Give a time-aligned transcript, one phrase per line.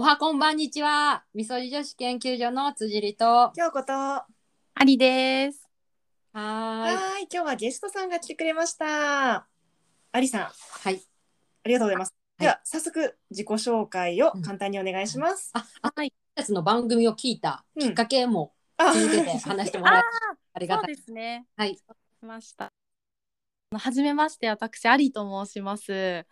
[0.00, 1.24] おはこんばんにちは。
[1.34, 3.26] みそじ女子研究所の辻里と。
[3.26, 3.92] は今日こと。
[3.92, 4.26] は
[4.72, 5.68] ありです。
[6.32, 6.40] ーい。
[6.40, 9.34] ーい、今日はゲストさんが来てくれました。
[9.36, 9.46] あ
[10.14, 10.52] りさん、あ
[10.84, 11.02] はい。
[11.66, 12.14] りがとうございます。
[12.38, 15.50] はいでは、早速自己紹介を簡単にお願いします。
[15.52, 16.14] あ、あはい。
[16.34, 20.02] やつの番組を聞いたきっかけもあ続けて話してもらえ
[20.54, 20.96] ありがそうたい。
[20.96, 21.44] ですね。
[21.58, 21.76] はい。
[21.76, 21.82] し
[22.22, 22.64] ました。
[22.64, 22.70] あ
[23.72, 26.24] のはじめまして、私ありと申します。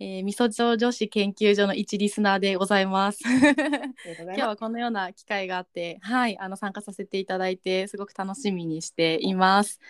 [0.00, 3.20] えー、みそじ女子研究所の一リスナーでございます。
[3.24, 9.80] 今日まはこのような機会があって、はい、あの参加させていただいて、すごく楽しみにしています。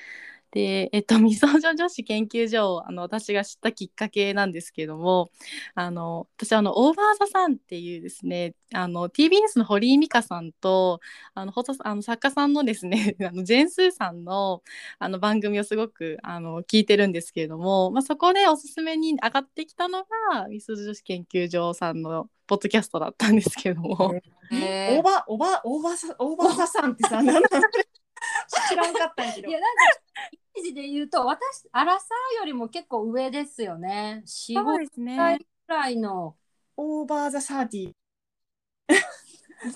[0.54, 5.32] で、えっと、みそじ女子研究所をあの私が知ったきっかけなんですけども、
[5.74, 11.00] あの私あのオーバーザさんっていうですね、あの TBS の堀井美香さんと
[11.34, 14.62] あのあの作家さんのですね、 あのジェンスーさんの
[15.00, 24.14] あの番組をすごくあの聞いてるんですけれども、まあそこでおすすめに上がってきたのがみそじ女子研究所さんのポッドキャストだったんですけれども。
[24.50, 24.54] す。
[24.54, 27.42] へオーバー、オーバー、オーバーさ、オーバーささんってさ、なんなん
[28.68, 29.60] 知らんかったんやけどーいや、。
[29.60, 29.82] なんか、
[30.32, 34.22] イメージで言うと、私、アラサーよりも結構上ですよね。
[34.26, 36.36] 四五ですね歳くらいの。
[36.76, 37.92] オーバーザサーティ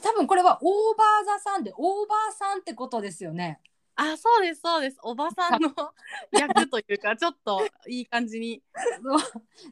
[0.02, 3.60] 多分これはオーバーザさんで、オーバーさんってことですよね。
[4.00, 4.98] あ、そうです、そうです。
[5.02, 5.70] おばさんの
[6.30, 8.62] 役というか、ちょっといい感じに。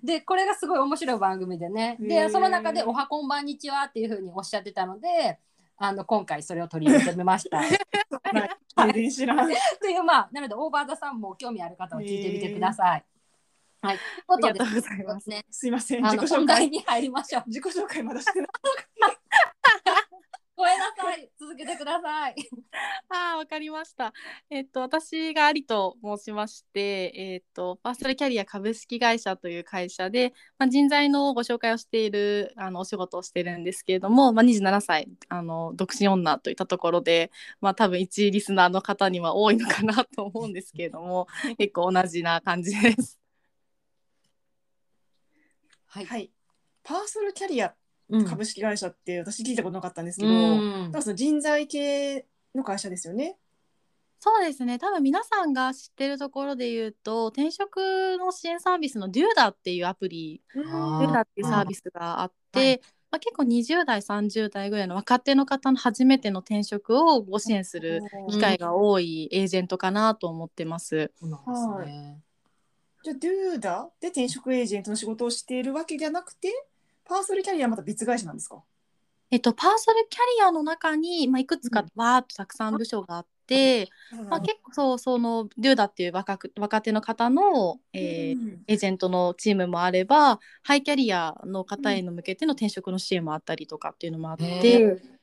[0.03, 5.39] でこれがすごい面白い番組でねへでーその中で「おはこんばんにちは」っていうふうにおっしゃってたので
[5.79, 7.61] あの今回それを取り入れてみました。
[7.63, 9.49] 全然知らん。
[9.81, 13.05] というまあなのでオーバーザさんも興味ある方は聞いてみてください。
[13.83, 16.69] はい、ということでありがとうございますね、すいません、あ自己紹介。
[16.69, 17.43] に入りましょう。
[17.47, 18.49] 自己紹介まだしてない。
[20.57, 22.35] ごめんなさい続けてください。
[23.11, 24.15] あー、わかりました。
[24.49, 41.27] えっと、私がありと申しまして、えっと、パーソナルキャリア株式会社という会社で、まあ、人材のご紹介をしている、あの、お仕事をしてるんですけれども、まあ、27歳、あの、独身女といったところで、まあ、多分一リスナーの方には多いのかなと思うんですけれども、
[41.59, 43.21] 結構同じな感じです。
[45.87, 46.07] はい。
[46.07, 46.31] はい。
[46.83, 47.86] パーソナルキャリアうん
[48.27, 50.83] 株式会社って私聞いたことなかったんですけど、うん。
[50.83, 53.37] なんかその人材系の会社ですよね。
[54.19, 54.79] そうですね。
[54.79, 57.77] 多分皆さんが知ってるところで言うと転職
[58.19, 62.81] の支援サービスの DUDA っていうアプリあー DUDA っていうサービスがあって、はい。
[63.11, 71.13] まあ、結構20代30代ぐらいの若手の方の初めての転職をご支援する機会が多いエージェントかなと思ってます。
[71.21, 72.21] そうなんですね。
[73.05, 76.49] じゃあ、ドゥーダで転職エージェントの仕事をしているわけじゃなくて、
[77.09, 78.63] パーソナルキャリアはまた別会社なんですか？
[79.31, 83.89] えっと、パーソナルキャリアの中に、まあ、いくつかわーっとたくさん部署があって、
[84.31, 94.81] まあ、結構そうその DUDA っていう若く若手の方の、えーうんエージェントのチームもあればハイキャリアの方への向けての転職の支援もあったりとかっていうのもあって、へー。
[94.83, 95.16] なるほど。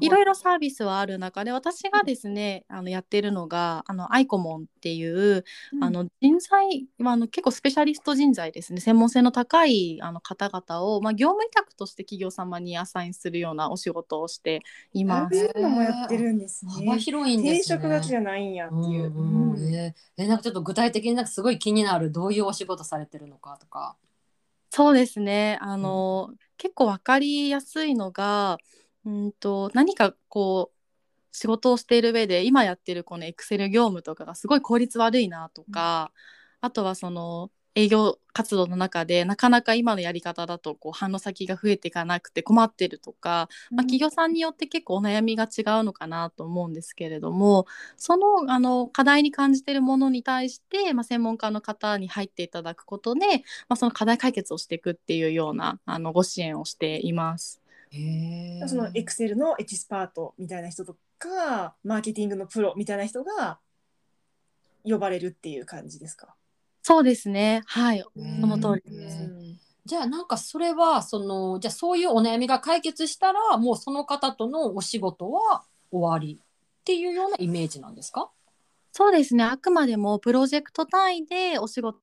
[0.00, 5.44] いろいろサービスはある中で私がですねあのやってるのがあのアイコモンっていう、
[5.80, 14.62] あの人材、まあ、あの結構スペシャリスト人材ですね専門性の高いあの方々を、まあ、業務委託として企業様にアサインするようなお仕事をして
[14.92, 15.38] います。
[15.38, 16.72] そういうのもやってるんですね。
[16.72, 17.76] 幅広いんですね。
[17.76, 18.82] 転職だけじゃないんやっていう。
[18.82, 23.96] うんうんうんえーえなんかちょっと具体的になんかすごい気になるどういうお仕事されてるのかとか。
[24.70, 25.58] そうですね。
[25.60, 28.58] あの、結構わかりやすいのが、
[29.08, 30.78] うんと何かこう
[31.32, 36.12] 仕事をしている上で今やってるこのエクセル業務とかがすごい効率悪いなとか、
[36.60, 53.20] あとはその営業活動の中でなかなか今のやり方だとこう反応先が増えていかなくて困ってるとか、まあ、企業さんによって結構お悩みが違うのかなと思うんですけれどもそのあの課題に感じているものに対して、まあ、専門家の方に入っていただくことで、
[53.68, 57.62] まあ、その課題解決をしていくっていうようなあのご支援をしています。
[57.90, 63.58] へそのエクセルのエキスパートみたいな人とか、マーケティングのプロみたいな人が
[64.84, 66.34] 呼ばれるっていう感じですか？
[66.82, 67.62] そうですね。
[67.66, 68.00] はい。
[68.00, 69.16] そその通りへです。
[69.18, 69.54] ー
[69.84, 78.30] じゃあなんかそれはそのじゃあそういうお悩みが解決したらもうその方とのお仕事は終わりっていうようなイメージなんですか？
[78.92, 79.44] そうですね。
[79.44, 82.02] あくまでもプロジェクト単位でお仕事の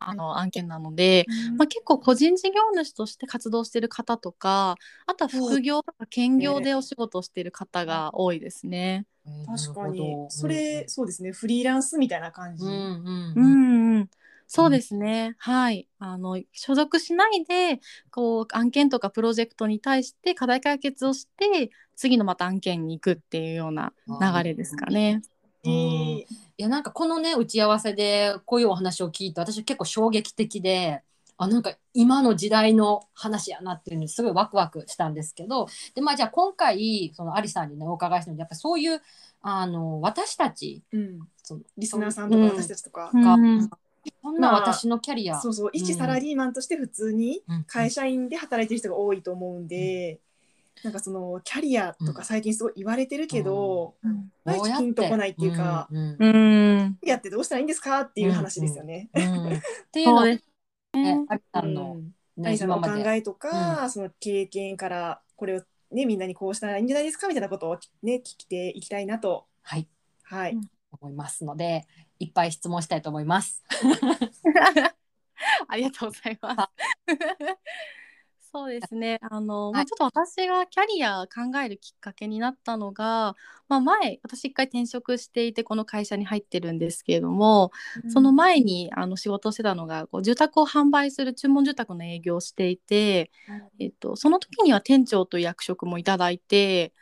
[0.00, 1.26] あの案件なので、
[1.56, 4.76] まあ、結構個人事業主として活動している方とか
[5.06, 9.06] あとは副業とか兼業でお仕事をしている方が多いですね。
[9.46, 10.30] 確かになるほど。
[10.30, 11.32] それ、そうですね。
[11.32, 14.10] フリーランスみたいな感じ、うんうんううんんうん、
[14.46, 15.86] そうですね、はい。
[15.98, 17.80] あの所属しないで
[18.10, 25.22] こう案件とかプロジェクトに対して課題解決をして次のまた案件に行くっていうような流れですかね。
[25.64, 31.02] えーいやなんかこのね打ち合わせでこういうお話を聞いて私は結構衝撃的で
[31.36, 39.00] あなんか今の時代の話やなっていうのにすごいワクワクしたんですけどでまあじゃあ今回そのアリさんにねお伺いしたのでやっぱそういう
[39.40, 42.48] あの私たちうん、そのリスナーさんとかうん。
[42.50, 43.70] 私たちとか、が、うん。
[44.22, 45.70] そんな私のキャリア、そうそう。
[45.72, 47.64] 一サラリーマンとして普通にうん。
[47.64, 50.20] 会社員で働いてる人が多いと思うんで、
[50.84, 54.30] なんかそのキャリアとか最近すごい言われてるけど、うん。
[54.44, 56.98] 毎日ピンとこないっていうか、うんうんうん。
[57.00, 59.08] キャリアってどうしたらいいんですかっていう話ですよね。
[59.14, 59.60] うんっ
[59.90, 60.40] ていうので
[60.94, 61.24] ね。
[61.28, 61.74] アリさうん。
[61.74, 61.96] の、
[62.56, 69.46] さんのお考えとか、その経験からこれをねみんなにこうしたらいいんじゃないですかみたいなことをね聞いていきたいなと。
[69.62, 69.88] はい。
[70.22, 70.70] はい、うん
[71.00, 71.86] 思いますので
[72.18, 73.62] いっぱい質問したいと思います。
[75.68, 77.14] ありがとうございます。
[78.50, 79.18] そうですね。
[79.22, 79.86] あの、まあ、はい。
[79.86, 83.36] ちょっと私がキャリア考えるきっかけになったのが、
[83.68, 87.70] まあ、前私一回転職していてこの会社に入ってるんですけれども、
[88.06, 93.30] その前にあの仕事をしてたのがこう住宅を販売する注文住宅の営業をしていて、
[93.78, 96.92] えっと、その時には店長という役職もいただいて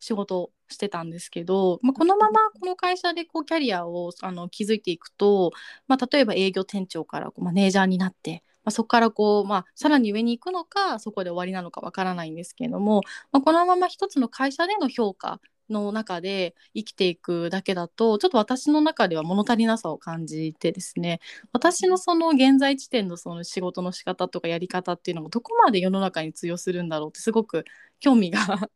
[0.00, 5.52] 仕事をしてたんですけど、まあ、このままこの会社でこうキャリアをあの築いていくと、
[5.88, 13.02] まあ、例えば営業店長からこうマネージャーになって、まあ、そこからこう、まあ、さらに上に行くのかそこで終わりなのかわからないんですけれども、
[13.32, 15.40] まあ、このまま一つの会社での評価
[15.70, 21.20] の中で生きていくだけだとちょっと私の中では物足りなさを感じてですね
[21.52, 27.64] 私のその現在地点のその仕事の仕方とかやり方っていうのがどこまで世の中に通用するんだろうってすごく
[28.00, 28.40] 興味が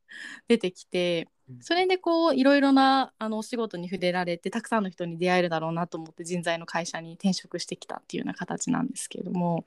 [0.49, 1.29] 出てきて
[1.61, 9.65] それでこういろいろなあのお仕事に触れられてたくさんの人に出会えるだろうなと思って人材の会社に転職してきたっていうような形なんですけれども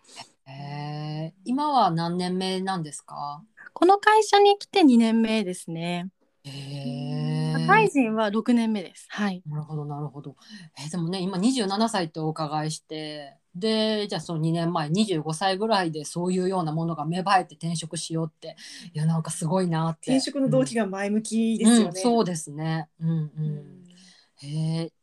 [0.48, 3.44] えー今は何年目なんですか？
[3.74, 6.08] この会社に来て2年目ですね。
[6.46, 9.06] へ社会人は6年目です。
[9.10, 9.44] はい。
[9.46, 10.36] なるほどなるほど。
[10.80, 18.56] えーでもね今27歳ってお伺いしてでじゃあその2年前25歳ぐらいでそういうようなものが芽生えて転職しようって
[18.94, 20.12] いやなんかすごいなって。
[20.12, 21.84] 転職の動機が前向きですよね。
[21.86, 22.88] うんそうですね。
[23.00, 23.88] うんうん。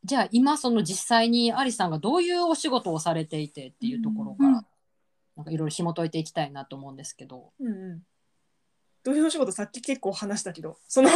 [0.05, 4.67] じゃあ今その実際にアリさんがどういうお仕事をされていてっていうところから、うん
[5.37, 7.53] なんかいろいろ紐解いていきたいなと思うんですけど。
[7.59, 8.03] うんうん
[9.03, 11.11] どういうお仕事さっき結構話したけど その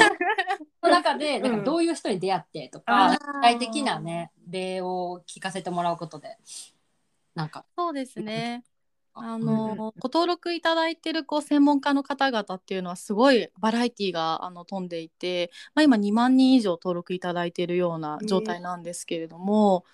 [0.83, 6.37] 中で なんうんかどういう人に出会ってとか具体的なね例を聞かせてもらうことで
[7.39, 8.65] なんかそうですね。
[9.15, 19.85] あうんの、ご登録いただいてるこう専門家の方々っていうのはすごいバラエティがあの飛んでいて、まあ、今2万人以上登録いただいているような状態なんですけれども、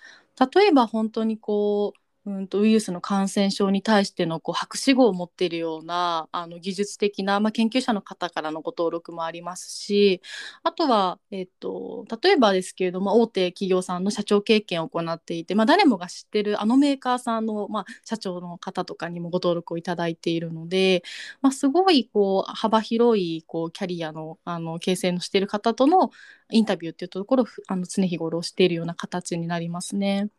[0.53, 10.21] 例えば本当にこううんとウイルスの感染症に対してのこう博士号を持っているようなあの技術的な、まあ、研究者の方からのご登録もありますし
[10.63, 21.03] あとは、えっと、例えばですけれども大手企業さんの社長経験を行っていて、まあ、誰もが知ってるあのメーカーさんの、まあ、社長の方とかにもご登録をいただいているので、
[21.43, 26.09] まあ、すごいこう幅広いこうキャリアのあの形成のしている方との
[26.49, 30.29] インタビューっていうところをあの常日頃しているような形になりますね。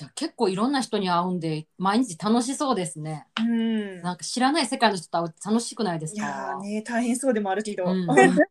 [0.00, 3.26] じゃあ結構いろんな人に会うんで毎日楽しそうですね。
[3.38, 4.00] うん。
[4.00, 8.08] なんか知らない世界の人と会うって楽しくないですいやね大変そうでもあるけど、うん。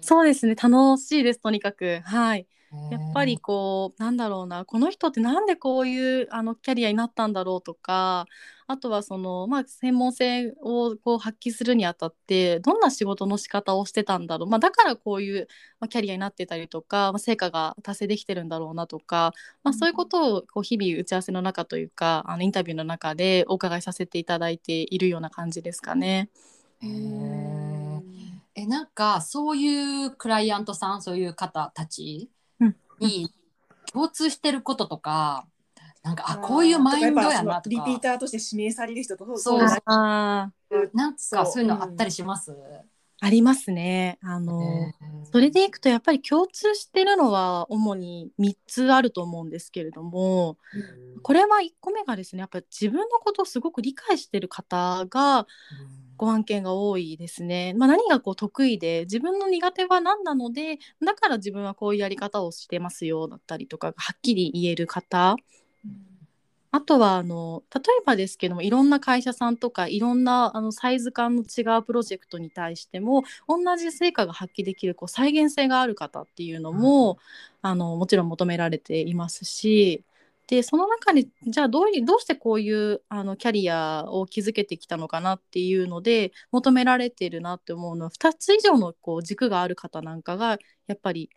[0.00, 0.54] そうですね。
[0.54, 2.00] 楽しいですとにかく。
[2.04, 2.46] はい
[2.90, 8.26] やっぱりへこうなんだろうなこの人ってなんでこういうあのキャリアになったんだろうとか
[8.66, 15.48] あとはその、まあ、専門性をこう発揮するにあたってどんな仕事の仕方をしてたんだろう、まあ、だからこういう、
[15.80, 26.30] まあ、キャリアになってたりとか、まあ、成果が達成できてるんだろうなとか、まあ、そういうことをこう日々打ち合わせの中というかあのインタビューの中でお伺いさせていただいているような感じですかね。
[26.82, 27.84] えへえ
[28.56, 32.33] えなんかそういうクライアントさんそういう方たちうん
[33.00, 33.30] に
[33.92, 35.46] 共通してることとか、
[36.02, 37.70] なんかあこういうマインドやなとか。
[37.70, 41.40] リピーターとして指名される人とそうじゃなんそう。
[41.40, 42.54] かそういうのあったりします、
[43.20, 44.18] ありますね。
[44.22, 44.94] あの、ね。
[45.32, 50.58] それでいくとやっぱり共通してるのは主に3つあると思うんですけれども
[51.22, 55.46] これは1個目がですねやっぱり自分のことをすごく理解してる方が
[56.16, 57.74] ご案件が多いですね。
[57.74, 65.36] まあ、何がこう得意で自分の苦手は何なのでだから自分はこういうやり方をしてますよだったりとかがはっきり言える方。
[66.70, 77.18] あとはあの例えばですけどもいろんな会社さんとかいろんなあのサイズ感の違うプロジェクトに対しても同じ成果が発揮できるこう再現性がある方っていうのも、
[77.62, 80.02] あのもちろん求められていますし
[80.46, 91.30] でその中にじゃあどうどうしてこういうあのキャリアを築けてきたのかなっていうので求められているなって思うのは2つ以上のこう軸がある方なんかがやっぱり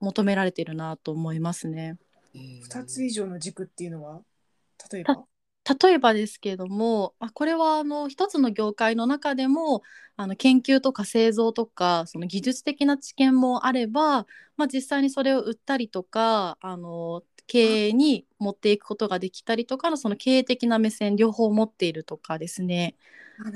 [0.00, 1.96] 求められているなと思いますね。
[2.34, 4.20] 2つ以上の軸っていうのは？
[4.92, 5.24] 例えば？
[5.82, 9.82] 例えばですけれども、まあ、これはあの一つの業界の中でも
[10.16, 22.94] あの研究とか製造とかその技術的な知見もあれば、まあ、実際にそれを売ったりとかあの経営に持っていくことができたりとかのその経営的な目線両方持っているとかですね。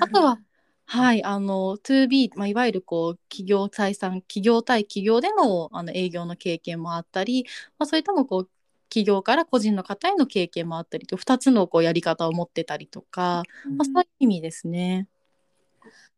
[0.00, 0.40] あとは
[0.86, 7.46] はい、あの 2B、まあ、いわゆるこう企業採算企業対企業でのあの営業の経験もあったり、
[7.78, 8.48] まあ、それともこう
[8.88, 13.44] 企業から個人の方への経験もあったりと2つのこうやり方を持ってたりとか、
[13.76, 15.06] まあ、そういう意味ですね。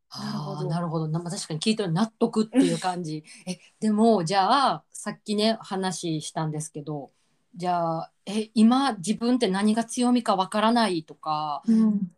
[0.09, 1.09] はあ、なるほど。
[1.09, 3.23] な、まあ、確かに聞いてる納得っていう感じ。
[3.47, 7.11] えでもじゃあさっきね話したんですけど
[7.57, 12.13] じゃあえ今自分って何が強みかわからないとか、うん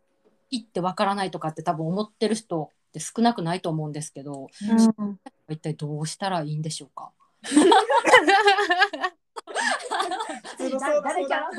[0.51, 4.47] いいってわからないとかって多分思ってる人って少なくないと思うんですけど
[4.97, 7.11] うん一体どうしたらいいんでしょうか？
[10.57, 11.49] 誰キャラ？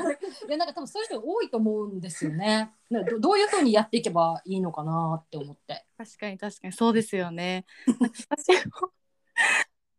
[0.47, 2.71] いやなんか多分そういう人多いと思うんですよね。
[2.89, 5.85] どどういうふうにやっていけばいいのかなって思って。
[5.97, 7.65] 確かに確かにそうですよね。
[8.29, 8.89] 私も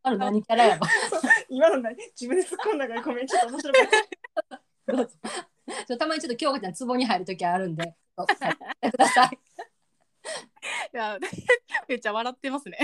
[0.03, 0.87] ある何キャラやば。
[1.49, 3.87] 今のね自分で突っ込んだからごめんちょっと面白かっ
[4.49, 4.63] た。
[4.93, 5.17] どうぞ
[5.87, 9.39] ちょたまにちょっと京子ちゃん壺に入る時あるんで、はいやってください。
[10.93, 11.19] いや
[11.89, 12.79] めっちゃ笑ってますね。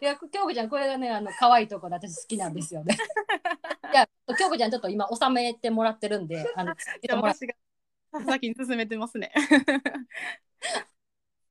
[0.00, 2.96] いや京子ちゃんこれがねあの可愛いところ私好きなんですよね。
[3.92, 7.54] いや京子ちゃんちょっと今収めてもらってるんで、あのいや私が
[8.26, 9.32] 先に進めてますね。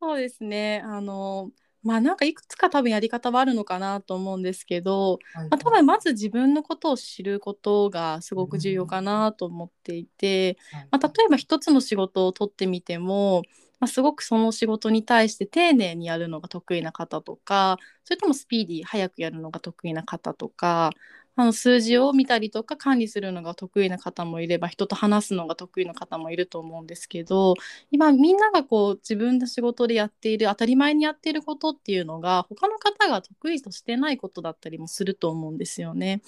[0.02, 0.82] そうですね。
[0.84, 1.52] あの
[1.84, 13.44] まあなんかいくつか多分やり方はあるのかなと思うんですけど、はいまあ、多分まず自分のことを知ることがすごく重要かなと思っていて、はいまあ、例えば一つの仕事を取ってみても、
[13.80, 20.92] まあ、すごくその仕事に対して丁寧にやるのが得意な方とかそれともスピーディー早くやるのが得意な方とか
[21.36, 27.56] あの数字を見たりとか管理するのが得意な方もいれば人と話すのが得意な方もいると思うんですけど
[27.92, 36.22] 今みんながこう自分の仕事でやっている当たり前にやっていることっていうのが他の方が得意としてないことだったりもすると思うんですよね。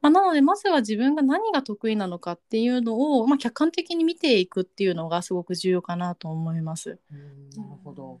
[0.00, 6.98] まあ、なのでまずは自分が何が得意なのかっていうのを、まあ、客観的に見ていくっていうのがすごく重要かなと思います。
[7.10, 8.18] うんなるほど。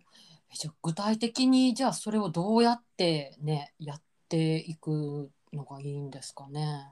[0.52, 6.88] えじゃあ具体的にじゃあそれをどうやってねやっていくのがいいんですかね。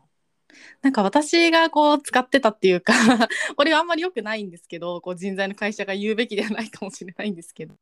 [0.83, 2.93] なんか私がこう使ってたっていうか
[3.57, 7.77] これはあんまり良くないんですけどこう人材の会社が言うべきではないかもしれないんですけど、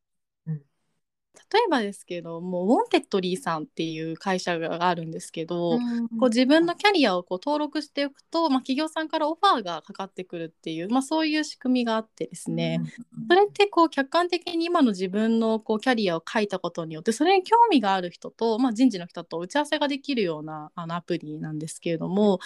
[1.51, 6.09] 例えばですけどもウォンテッドリーさんっていう会社があるんですけど、うん。
[6.09, 12.81] こう自分のキャリアをこう登録しておくと、まあ、企業さんからオファーがかかってくるっていう、まあ、そういう仕組みがあってですね、
[13.29, 22.41] それってこう客観的に今の自分のこうキャリアを書いたことによってそれに興味がある人と、まあ、人事の人と打ち合わせができるようなあのアプリなんですけれども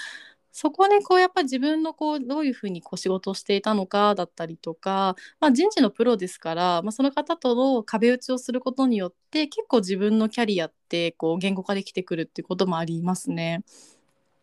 [0.52, 13.64] そこでこうやっぱり自分のこうどういうふうにこう仕事をしていたのかだったりとか、まあ、人事のプロですから、まあ、その方との壁打ちをすることによって結構自分のキャリアってこう言語化できてくるっていうこともありますね。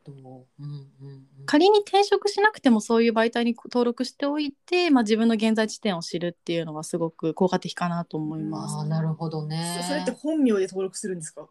[0.04, 0.16] とう？
[0.16, 8.76] んうんうん仮に転職しなくてもそういう媒体に登録しておいて、まあ、自分の現在地点を知るっていうのはすごく効果的かなと思います。
[8.76, 9.90] ああなるほどねそ。
[9.90, 11.48] それって本名で登録するんですか？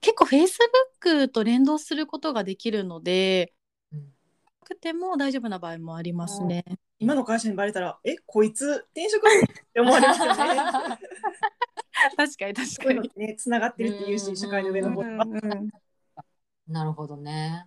[0.00, 3.52] 結構 Facebook と連動することができるので
[4.74, 6.64] くても大丈夫な場合もありますね。
[6.98, 9.30] 今の会社にバレたらえこいつ転職っ
[9.72, 10.34] て思われますよね。
[12.16, 15.26] 確かに確そういうのってねつながってるっていうし社会の上の方とか。
[16.68, 17.66] なるほどね。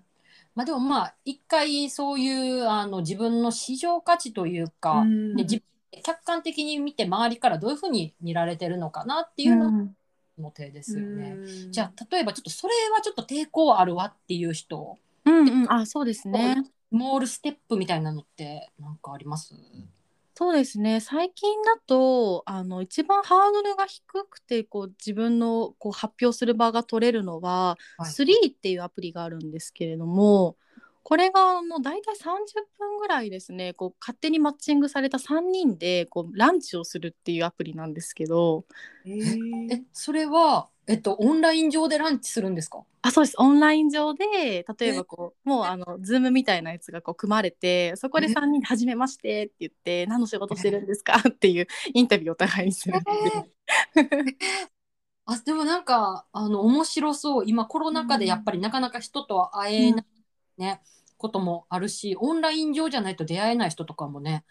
[0.56, 5.62] まあでもまあ一回そういうあの自分の市場価値というか、うんで自
[6.04, 9.96] 客観的に見て周りからどういうふうに見られてるのかなっていうのうん
[10.38, 11.36] も手ですよね。
[11.38, 16.64] うんじゃあ例えばちょっとそれはちょっと抵抗あるわっていう人うんうん、あそうですね。
[16.92, 19.54] モールステップみたいなのってなんかあります？
[20.38, 21.00] そうですね。
[21.00, 28.12] 最近だとあの一番ハードルが低くてこう自分のこう発表する場が取れるのは、はい。
[28.12, 30.58] スリーっていうアプリがあるんですけれども
[31.04, 38.66] これがあの大体30分ぐらいですねこう勝手にマッチングされた3人でこうランチをするっていうアプリなんですけど。
[39.06, 42.84] えーえそれは、えっと、オンライン上でランチするんですか？
[43.02, 43.36] あそうです。
[43.40, 51.16] オンライン上で例えばこうもうあのズームみたいなやつがこう組まれてそこでえ？3人で「はじめまして」って言って「何の仕事してるんですか?
[51.28, 54.38] 」っていうインタビューをお互いにするっていう。
[55.28, 57.44] あでもなんかあの面白そう。
[57.48, 60.06] 今コロナ禍でやっぱりなかなか人とは会えない、
[60.58, 60.82] ね
[61.18, 64.44] こともあるしオンライン上じゃないと出会えない人とかもね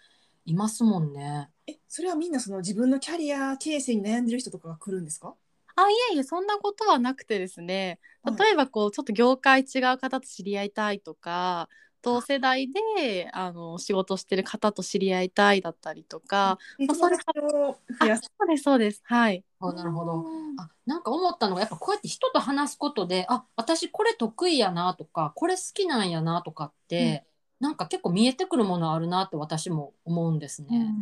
[0.47, 1.49] いますもんね。
[1.67, 5.35] えそれはみんなその自分のキャリア形成に悩んでる人とかが来るんですか？
[5.77, 7.99] あいえいえそんなことはなくてですね。
[8.23, 8.37] はい。
[8.39, 11.69] 例えばこうちょっと業界違う方と知り合いたいとか
[12.03, 18.23] 同世代であの仕事してる方と知り合いたいだったりとか、友あそれ達をあ増やす。
[18.39, 19.03] そうですそうです。
[19.05, 19.45] はい。
[19.61, 20.25] あなるほど。
[20.59, 27.25] あなんか思ったのがやっぱこうやって人と話すことであ私これ得意やなとかこれ好きなんやなとかって、
[27.61, 30.95] なんか結構見えてくるものあるなって私も思うんですね。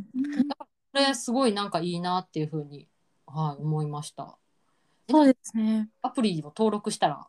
[0.93, 2.89] これすごいなんかいいなっていうふうに、
[3.27, 4.39] はい、思いました。
[5.13, 5.91] そうですね。
[6.03, 7.29] アプリを登録したら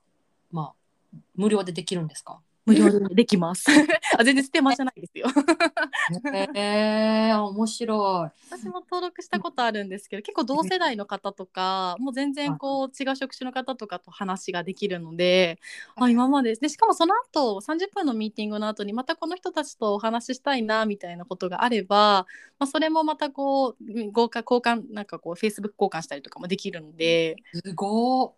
[0.52, 2.42] まあ無料でできるんですか？
[2.66, 3.66] 無料でできます。
[4.18, 5.28] あ全然ステマじゃないですよ。
[6.34, 8.32] へえ面白い。
[8.50, 15.60] 私も登録したことあるんですけど結構同世代の方とかもう全然こう違う職種の方とかと話ができるので
[15.96, 16.56] あ今まで。
[16.56, 22.26] でしかもその後30分のミーティングの後にまたこの人たちとお話ししたいなみたいなことがあれば、
[22.60, 27.36] まあ、それもまたこううん豪華交換なんかこう Facebook 交換したりとかもできるので。
[27.54, 28.32] すごー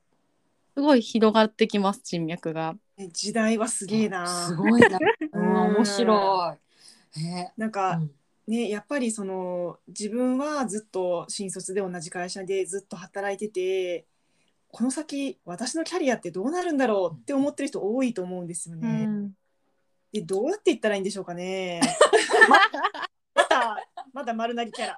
[0.77, 2.75] すごい広がってきます人脈が。
[3.12, 4.28] 時代はすげえな。
[4.28, 5.00] すごいな。
[5.34, 7.25] う ん面白い。
[7.58, 8.12] なんか、うん
[8.48, 14.06] ね、やっぱりその自分はずっと新卒で同じ会社でずっと働いてて
[14.70, 19.32] この先私のキャリアってどうなるんだろうって思ってる人多いと思うんですよね。
[20.12, 21.82] でどうやって言ったらいいんでしょうかね。
[23.34, 23.78] また
[24.14, 24.98] まだ丸投げキャラ。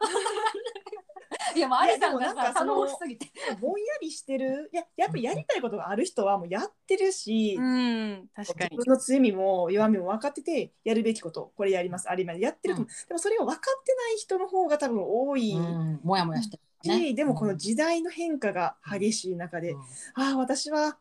[1.55, 3.31] いやもうあれさんかその頼もしすぎて。
[3.59, 4.69] ぼんやりしてる。
[4.73, 8.69] いややっぱりやりたいことがある人はもうやってるし、うん、確かに。
[8.71, 12.09] 自分の強みも弱みも分かっててやるべきことこれやります。
[12.09, 15.53] あれ今やってると思う、でもそれを分かってない人の方が多分多い。
[15.53, 17.13] うん、もやもやしてるし、ね。
[17.13, 19.81] でもこの時代の変化が激しい中で、うん。
[20.15, 20.97] ああ私は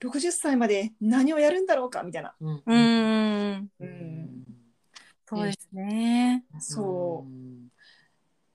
[0.00, 2.62] 60歳まで何をやるんだろうかみたいな、うん。
[2.66, 2.74] う。
[2.74, 3.70] ん。
[3.80, 4.42] うん
[5.34, 6.44] そうですね。
[6.58, 7.32] そう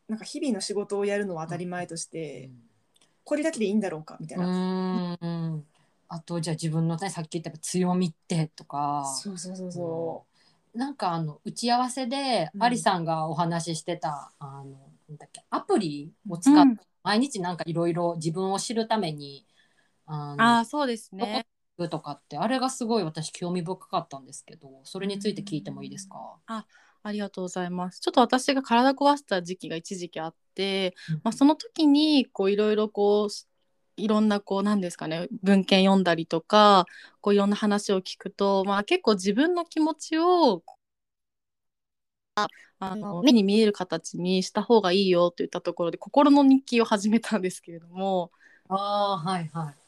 [0.08, 2.50] なんか日々の仕事をやるのは当たり前として、
[3.24, 5.18] これだけでいいんだろうかみたいな、うん。
[5.22, 5.66] うん
[6.10, 9.04] あとじゃあ自分のねさっき言った強みってとか。
[9.22, 10.26] そうそうそうそ
[10.74, 14.64] なんかあの打ち合わせでうんアリさんがお話ししてた、あの
[15.10, 19.46] なんだっけアプリを使って、うん毎日なんかいろいろ自分を知るために
[20.08, 21.46] ああ、そうですね。
[21.90, 26.18] とかってあれがすごい私興味深かったんですけどそれについて聞いてもいいですか、
[26.48, 26.66] あ
[27.12, 28.00] りがとうございます。
[28.00, 33.34] ちょっと私が体壊した時期が一時期あって、まあ、その時にこういろいろこう
[33.98, 36.86] いろんなこうなんですかね文献読んだりとか
[37.22, 40.64] こういろんな話を聞くと、まあ、結構自分の気持ちを
[42.36, 42.48] あ
[42.80, 48.32] あの目に見える形にした方がいいよといったところで心の日記を始めたんですけれども。
[48.70, 49.87] ああはいはい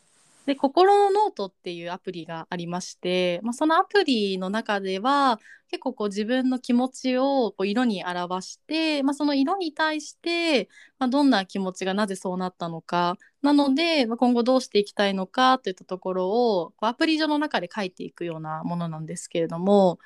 [0.49, 13.17] で心のノートっていうアプリがありまして、まあ、そのアプリの中では結構こう自分の気持ちをこう色に表して、まあ、その色に対して、まあ、どんな気持ちがなぜそうなったのか。
[13.43, 19.99] なので、まあ、今後どうしていきたいのかといったところをこうアプリ上の中で書いていくようなものなんですけれども、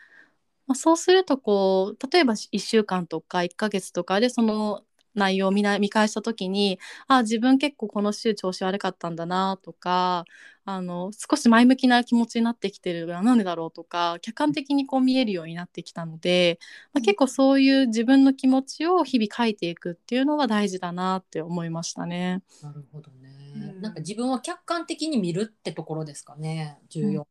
[0.68, 4.84] まあ、そうするとこう例えば1週間とか1ヶ月とかでその
[5.16, 10.26] 内容を見な見返した時にあ自分結構この週調子悪かったんだなとか
[10.66, 16.58] あの少し前向きな気持ちになってきてるがなんでだろうとか客観的にこう見えるようになってきたので、
[16.94, 22.42] まあ、結構そういう自分の気持ちを日々書いていくっていうのは大事だなって思いましたね。
[22.62, 23.82] なるほどね、うん。
[23.82, 27.28] なんか自分を客観的に見るってところですかね重要、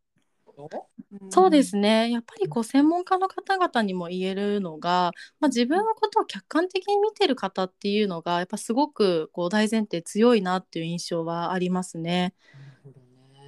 [1.31, 2.11] そうですね。
[2.11, 12.35] やっぱりこう専門家の方々にも言えるのが、まあ、自分のことを客観的に見てる方っていうのがやっぱすごくこう大前提強いなっていう印象はありますね。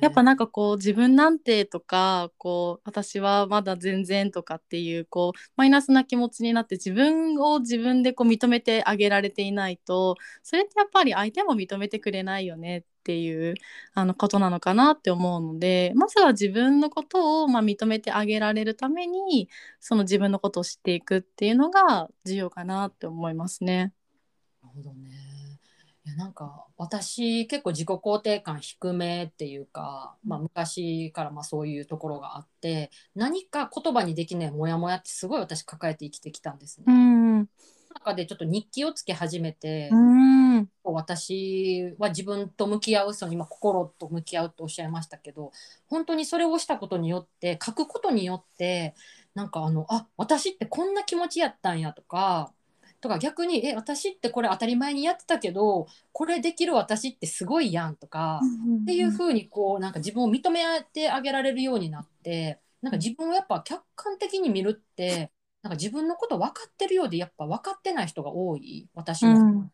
[0.01, 13.55] やっぱなんかこう自分なんてとかこう私はまだ全然とかっていうこうマイナスな気持ちになって自分を自分でこう認めてあげられていないとそれってやっぱり相手も認めてくれないよねっていう
[13.93, 23.93] あのことなのかなって思うのでまずは自分のことをまあ認めてあげられるためにその自分のことを知っていくっていうのが重要かなって思いますね。
[24.63, 25.11] なるほどね。
[26.07, 36.85] いやなんか私結構自己肯定感低めっていうか、まあ、昔からまあそういうところがあって何か言葉にできないモヤモヤってすごい私抱えて生きてきたんですね。
[36.89, 37.49] うん
[37.95, 45.53] 中でちょっと日記をつけ始めて、うん私は自分と向き合うその今心と向き合うとおっしゃいましたけど
[45.89, 48.95] 本当にそれをしたことによって書くことによって
[49.35, 52.53] なんかあのあ私ってこんな気持ちやったんやとか
[53.01, 58.41] とか逆にえ私ってこれ当たり前にやってたけどこれできる私ってすごいやんとか、
[58.83, 65.31] っていう風にこうなんか自分を認めてあげられるようになってなんか自分をやっぱ客観的に見るって
[65.63, 69.39] なんか自分のこと分かってるようでやっぱ分かってない人が多い私も。
[69.39, 69.71] うん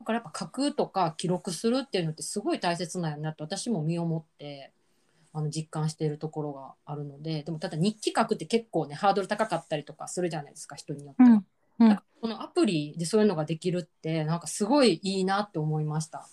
[0.00, 4.72] だからやっぱ書くとか記録するっていうのってすごい大切なんやなって私も身をもって
[5.32, 11.22] あの実感しているところがあるのででもただ日記書くって結構ねハードル高かったりとかするじゃないですか人によって。
[11.22, 11.28] は。
[11.28, 11.46] うん
[11.80, 11.98] うん。
[12.20, 16.26] このアプリでそういうのができるってなんかすごいいいなって思いました。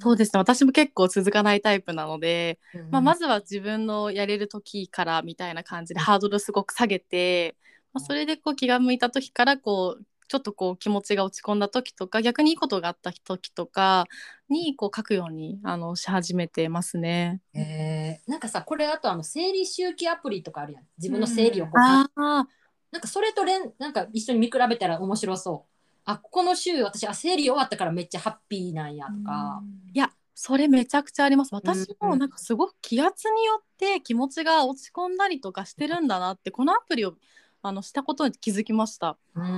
[0.00, 0.38] そうですね。
[0.38, 7.56] 私も結構続かないタイプなので、まあ、まずずは自分のやれる時からみたいな感じでハードルすごく下げて、
[7.92, 14.06] まあ、それでこう気が向いた時からこうちょっとこう気持ちが落ち込んだ時とか逆にいいことがあった時とか
[14.48, 17.40] にこう書くようにあのし始めてますね。
[17.52, 18.30] えー。
[18.30, 20.84] なんかさこれあとあの生理周期アプリとかあるやん。
[20.98, 22.46] 自分の生理をこう、ああ
[22.92, 25.70] なんかそれと連なんか一緒に見比べたら面白そう。
[26.04, 29.60] あこの週私あ生理終わったからめっちゃハッピーなんやとか。
[29.92, 31.52] いやそれめちゃくちゃあります。
[31.52, 32.08] 私うんうん。
[32.10, 37.14] もなんかすごく気圧によって気持ちが落ち込んだりとかしてるんだなってこのアプリを
[37.62, 39.16] あのしたことに気づきました。
[39.34, 39.48] うんう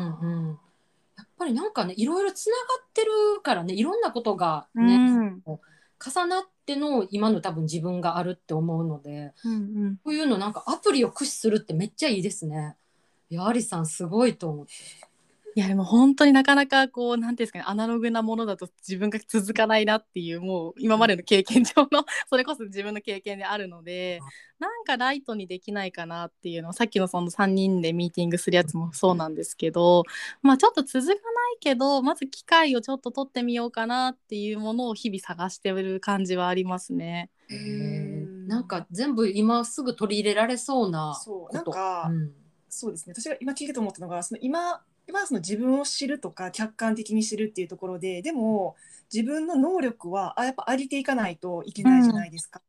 [0.53, 0.59] ん、
[1.17, 3.11] やっぱりなんかねいろいろつながってる
[3.43, 9.57] からねいろんなことがうね、ん重なっての今の多分自分があるって思うのでうんう
[9.91, 12.77] んこういうのなんかアプリを駆使するってめっちゃいいですね。
[13.31, 14.73] いやアリさんすごいと思って。
[15.55, 24.21] いやでも本当になかなかこうなんていうんですかねアナログなものだと自分が続かないなっていうもう今までの経験上の それこそ自分の経験であるので
[24.59, 30.05] なんかライトにできないかなっていうのさっきのその3人でミーティングするやつもそうなんですけど
[30.41, 31.21] まあちょっと続かない
[31.61, 37.31] けどまず機会をちょっと取ってみようかなっていうものを日々探してる感じはありますね。
[38.47, 41.55] なんか全部今すぐ取り入れられそうなそう。
[41.55, 42.33] なんかうん。
[42.69, 43.15] そうですね。
[43.15, 48.77] 私が今聞いてと思ったのがその今今その自分を知るとか客観的に知るっていうところででも
[49.13, 52.63] 自分の能力はあやっぱ上げていかないといけないじゃないですか。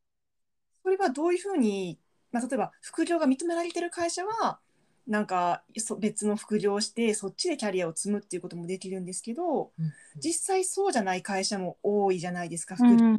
[0.84, 1.98] それはどういうふうに、
[2.34, 4.60] まあ、例えば副業が認められてる会社は
[5.08, 13.18] なんかそ別の副業をしてそっちでキャリアを積むっていうこともできるんですけどうん実際そうじゃない会社も多いじゃないですかう副業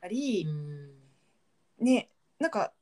[0.00, 0.46] たり。
[0.48, 0.90] うん
[1.84, 2.72] ねなんか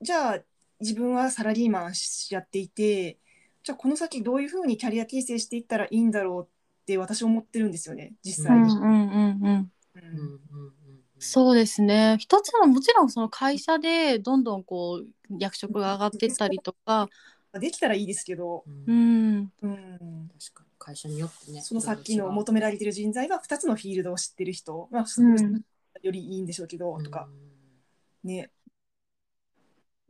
[0.00, 0.38] じゃあ
[0.78, 3.18] 自分はサラリーマンしやっていて
[3.62, 8.70] じゃあこの先どういうふうにキャリア形成していったらいいんだろうって私思ってるんですよね実際に。
[11.18, 12.16] そうですね。
[12.18, 15.06] 一つはもちろんその会社でどんどんこう
[15.38, 17.08] 役職が上がっていったりとか。
[17.54, 19.52] できたらいいですけど、うん。
[19.62, 25.04] うん、確かに会社によってねそのさっきの求められてる人材は2つのフィールドを知ってる人、まあ、
[26.02, 27.28] よりいいんでしょうけど、とか
[28.24, 28.50] ね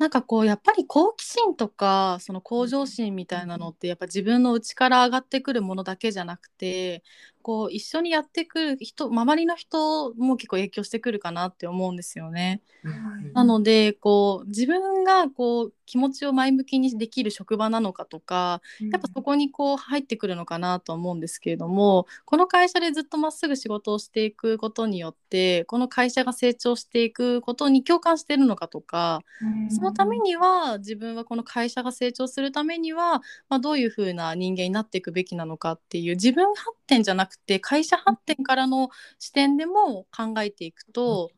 [0.02, 7.04] なんかこうやっぱり好奇心とかその向上心みたいなのってやっぱ自分の内から上がってくるものだけじゃなくて
[7.42, 12.62] こう一緒にやってくる人周りの人も結構影響してくるかなって思うんですよね。
[12.84, 29.22] うんなのでこう自分がこう気持ちを前向きにできる職場なのかとかやっぱそこにこう入ってくるのかなと思うんですけれどもこの会社でずっとまっすぐ仕事をしていくことによってこの会社が成長していくことに共感してるのかとか
[29.68, 41.30] そのためには自分はこの会社が成長するためには、まあ、どういうふうな人間になっていくべきなのかっていう自分発展じゃなくて会社発展からの視点でも考えていくと、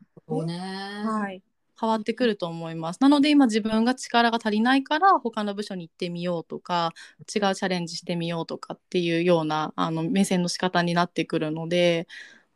[0.47, 0.59] ね、
[1.05, 1.43] はい、
[1.81, 2.99] 変わってくると思います。
[3.01, 12.07] なので今自分が力が足りないから他の部署に行ってみようとか違うチャレンジしてみようとかっていうようなあの目線の仕方になってくるので、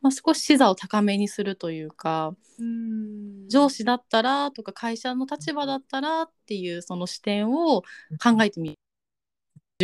[0.00, 3.48] まあ、少し視座を高めにするというかうん。
[3.48, 7.82] 上司だったらとか会社の立場だったらっていうその視点を
[8.22, 8.87] 考えてみる重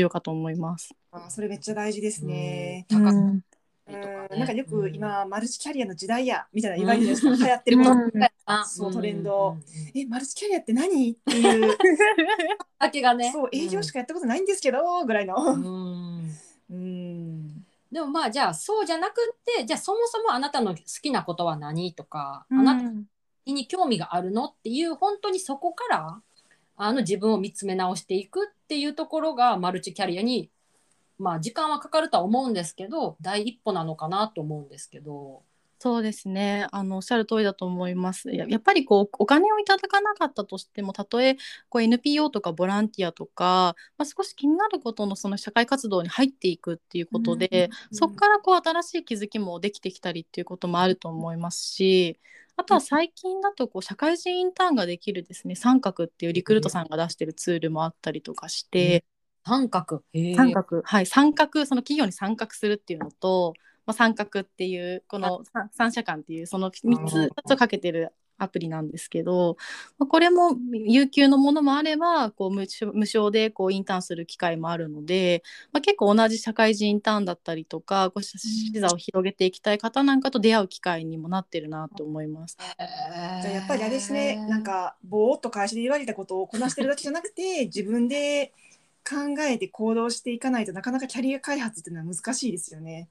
[0.01, 0.93] 要かと思います。
[1.13, 2.85] あそれめっちゃ大事ですね。
[2.89, 3.17] 高く。
[3.17, 3.45] うん。
[3.87, 7.79] なんかよく今、マルチキャリアの時代やみたいな言われるじゃないですか、流行ってる。
[7.79, 8.25] こと、うん。
[8.47, 9.57] あそうトレンド。
[9.95, 11.13] えマルチキャリアって何？
[11.13, 11.79] っていう。
[12.81, 15.37] だけがねそう営業しかやったことないんですけど、ぐらいの。
[15.37, 16.31] うん。
[16.71, 17.65] うん。
[17.93, 22.91] でもまあじゃあそうじゃなくってじゃあそもそもあなたの好きなことは何とか、あなた
[23.47, 24.47] に興味があるの？
[24.47, 26.21] っていう本当にそこから
[26.77, 30.51] あの自分を見つめ直していくっていうところがマルチキャリアに
[31.19, 35.43] まあ時間はかかるとは思うんですけど第一歩なのかなと思うんですけど。
[35.81, 36.67] そうですね。
[36.73, 38.31] あのおっしゃる通りだと思います。
[38.31, 41.37] ややっぱりこうお金をいただかなかったとしてもたとえ
[41.69, 52.19] こう NPO とかボランティアとか、まあ、少し気になることのその社会活動に入っていくっていうことで、そこからこう新しい気づきもできてきたりっていうこともあると思いますし
[52.57, 59.05] あとは最近だとこう社会人インターンができるですね三角っていうリクルートさんが出してるツールもあったりとかして、
[59.47, 60.03] 三角。
[60.13, 60.35] へえ。
[60.35, 60.83] 三角。
[60.85, 63.55] はい三角その企業に参画するっていうのと、
[63.87, 67.31] まあ、三角っていうこのさ三者間っていうその3つうん。
[67.47, 69.57] つをかけてるアプリなんですけど、
[69.99, 75.43] まあ、これも有給のものもあればこう無無償でこうインターンする機会もあるので、
[75.73, 78.39] まあ、結構同じ社会人インターンだったりとかこう視
[78.81, 82.59] 座を広げていきたい方なんかと出会う機会にもなってるなと思います。
[83.41, 88.53] じゃあやっぱりあれですねなんかぼーっと会社で言われたことをこなしてるだけじゃなくて自分で
[89.09, 93.09] 考えて行動していかないとなかなかキャリア開発っていうのは難しいですよね。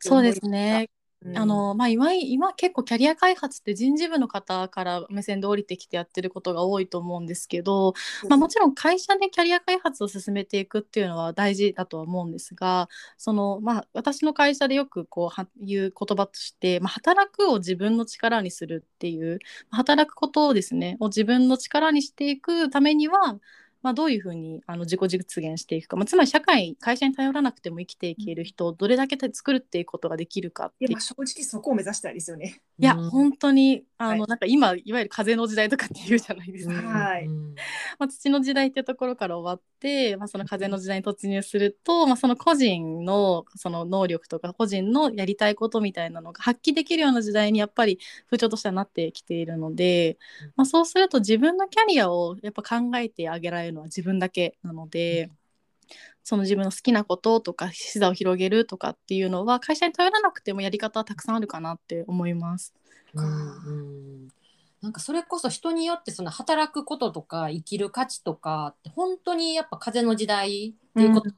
[0.00, 0.88] そうですね。
[1.36, 7.94] あのまあ、今今結構キャリア開発って人事部の方から目線で降りてきてやってることが多いと思うんですけど、
[8.28, 19.38] まあ、もちろん会社でキャリア開発を進めていくっていうのは大事だとは思うんですがその、まあ、私の会社でよくこうは言う言葉として、まあ、働くを自分の力にするっていう
[19.70, 23.38] 働くことをですねを自分の力にしていくためには
[23.82, 32.60] まあ、どういうふうにあの自己実現していくか、まあ、つまり社会会社に頼らなくても生きていける人をどれだけ作るっていうことができるかってい正直そこを目指したいですよね。
[32.78, 36.74] いや、うん、本当にあの、はい、なんか今いわゆる風の時代とかって言うじゃないですか。
[36.74, 50.18] はい、まあ、土の時代っていうところから終わって、まあ、その風の時代に突入すると、まあ、その個人のその能力とか個人のやりたいことみたいなのが発揮できるような時代にやっぱり風潮としてはなってきているので、
[50.56, 55.30] まあ、そうすると自分のキャリアをやっぱ考えてあげられるのは自分だけなので。
[56.24, 62.74] その自分の好きなこととか視座を広げるとかっていうのは会社に頼らなくてもやり方はたくさんあるかなって思います。
[63.14, 64.28] うん、
[64.80, 71.30] なんかそれこそ人によってその働くこととか生きる価値とかって本当にやっぱ風の時代っていうこと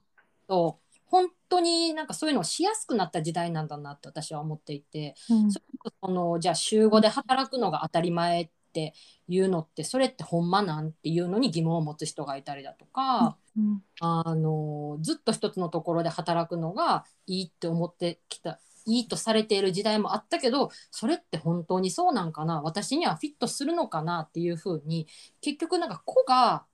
[0.47, 5.61] と、うん、本当になんかそういうのをしやすくなった時代なんだなって私は思っていて、うん、そ
[6.09, 8.93] のじゃあ週5で働くのが当たり前って
[9.29, 25.07] いうのってそれってほんまなんていうのに疑問を持つ人がいたりだとか、うん、あのずっと一つのところで働くのがいいって思ってきたいいとされている時代もあったけどそれって本当にそうなんかな私にはフィットするのかなっていうふうに
[25.41, 26.65] 結局なんか子が、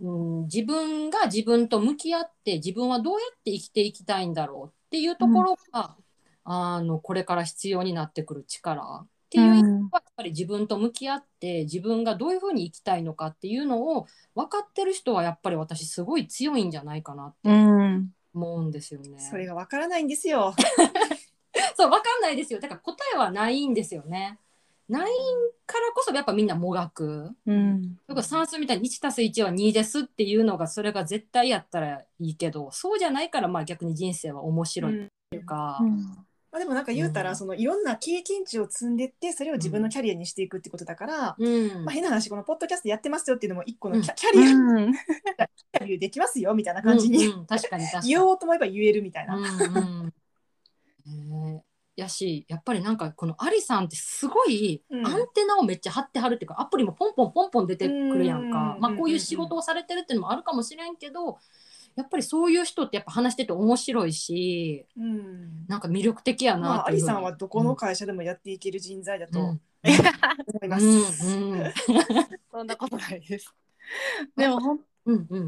[0.00, 5.96] うん、自分が自分と向き合って自分はどうやって生きていきたいんだろうっていうところが、
[6.46, 17.50] うん、あのこれから必要になってくる力っていう意味はやっぱり自分と向き合って自分がどういうふうに生きたいのかっていうのを分かってる人はやっぱり私すごい強いんじゃないかなって
[18.34, 19.18] 思うんですよね。
[19.18, 20.54] それが分からないんですよ。
[21.76, 24.38] そう分かんないですよだから答えはないんですよね。
[24.88, 25.12] ない
[25.66, 27.30] からこそやっぱみんなもがく。
[27.46, 35.78] うん、だから算数みたいに1たす1は2ですっていうのがそれが絶対やったらいいけどそうじゃないからまあ逆に人生は面白いっていうか。
[35.80, 49.36] うんうんまあ、でもなんか言うたら、そのいろんな経験値を積んでってそれを自分のキャリアにしていくってことだから、うん、まあ、変な話このポッドキャストやってますよっていうのも一個のキャ,、キャリア、うん、キャリアできますよみたいな感じに、うんうん、確かに言おうと思えば言えるみたいな。
[49.36, 49.48] うんう
[50.06, 50.12] ん。
[51.06, 51.60] えー、
[51.96, 61.38] やしやっぱりなんかこのアリさんってすごいアンテナをめっちゃ張ってはるっていうか、アプリもポンポンポンポン出てくるやんか、まあ、こういう仕事をされてるっていうのもあるかもしれんけど、
[61.96, 69.60] やっぱりそういう人ってやっぱ話してて面白いし、うん、なんか魅力的やなまあ、アリさんはどこの会社でもやっていける人材だと、うん、思
[70.62, 70.86] います。
[72.50, 73.54] そんなことないです。
[74.36, 74.80] でも本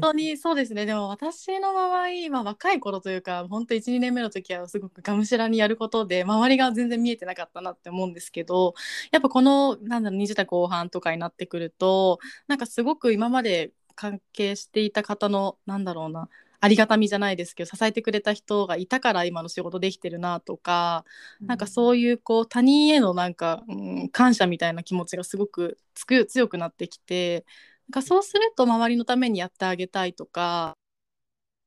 [0.01, 0.85] 当にそうですね。
[0.85, 8.73] でも私の場合、まあ、若い頃というか本当12年目の時はすごくがむしゃらにやることで周りが全然見えてなかったなって思うんですけど
[9.11, 16.29] やっぱこのなんだろう20代後半とかになってくるとなんかすごく今まで関係していた方のなんだろうな
[16.59, 21.03] ありがたみじゃないですけど支えてくれた人がいたから今の仕事できてるなとか、
[21.41, 27.45] うん、なんかそういうこう他人へのなんか、うん、感謝みたいな気持ちがすごくつく強くなってきて
[27.89, 30.77] なんかそうすると周りのためにやってあげたいとか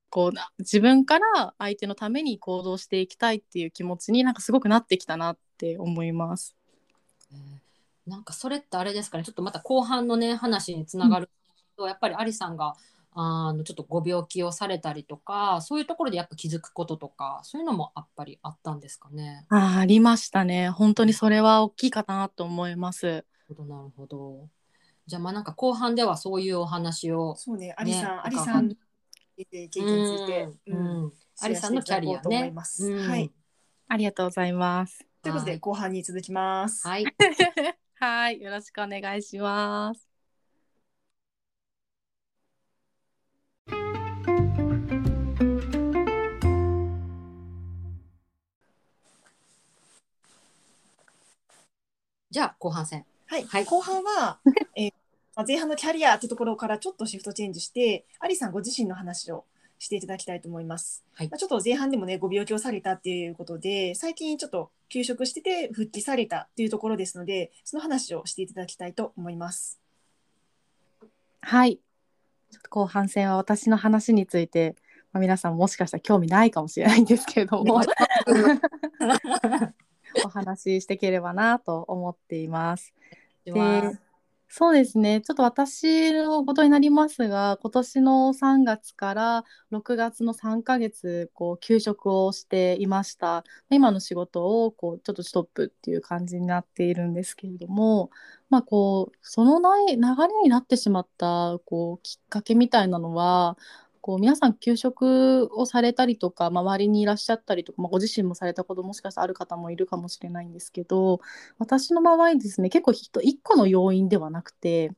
[0.09, 6.57] こう自分から相手のために行動していきたいっていう気持ちになんかすごくなってきたなって思います。
[8.07, 9.25] なんかそれってあれですかね。
[9.25, 11.29] ちょっとまた後半のね話につながる
[11.77, 12.75] とやっぱりアリさんが
[13.19, 19.47] あのちょっとご病気をされたりとかそういうところでやっぱ気づくこととかそういうのもやっぱりあったんですかね。
[19.49, 23.07] あありましたね本当にそれは大きいかなと思います。
[23.07, 24.49] なるほどなるほど。
[25.07, 28.71] じゃあまあなんか後半ではそういうお話を、そうねアリさんアリさん
[29.37, 32.53] 経験について、うん、うん、アリさんのキャリアね。
[32.55, 33.33] はい。
[33.89, 35.07] ありがとうございます。
[35.23, 36.87] ということで後半に続きます。
[36.87, 37.07] はい。
[37.99, 40.06] はい、よろしくお願いします。
[52.37, 53.07] じゃあ後半戦。
[53.29, 54.41] はい、はい、後半は、
[54.77, 54.93] えー
[55.35, 59.47] まあ、前半のキャリアってところからちょっとシフトチェンジしてアリさんご自身の話を
[59.79, 61.03] していただきたいと思います。
[61.15, 69.81] はいまあちょっと前半でもねご病気をされたっていうことで最近ちょっと休職してて復帰されたっていうところですのでその話をしていただきたいと思います。
[71.41, 71.81] はい。
[72.51, 74.77] ちょっと後半戦は私の話について、
[75.11, 77.81] まあ、皆さんもしかしたら興味ないかもしれないんですけれども、
[80.25, 82.95] お話ししていければなと思っています。
[83.45, 83.53] で
[84.49, 85.21] そうですね。
[85.23, 93.45] ちょっと私のことになりますが今年の3月から6月の3ヶ月こう休職をしていました。
[93.71, 98.11] 今の仕事をこうちょっとストップっていう感じになっているんですけれども
[98.49, 100.03] まあこうそのない流れ
[100.45, 103.59] になってしまったこうきっかけみたいなのは
[104.07, 111.19] こう皆さん休職をされたりとか、まあ周りにいらっしゃったりとか、まあ、ご自身もされたこともしかしたらある方もいるかもしれないんですけど
[111.59, 114.93] 私の場合ですね結構一一個の要因ではなくて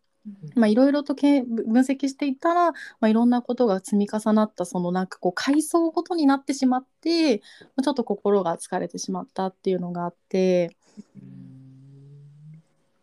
[0.55, 10.77] まあいろいろとけ分析していったら、まあ、いろんなことが積み重なったそのなんかこう階層ごとになってしまってまあちょっと心が疲れてしまったっていうのがあって。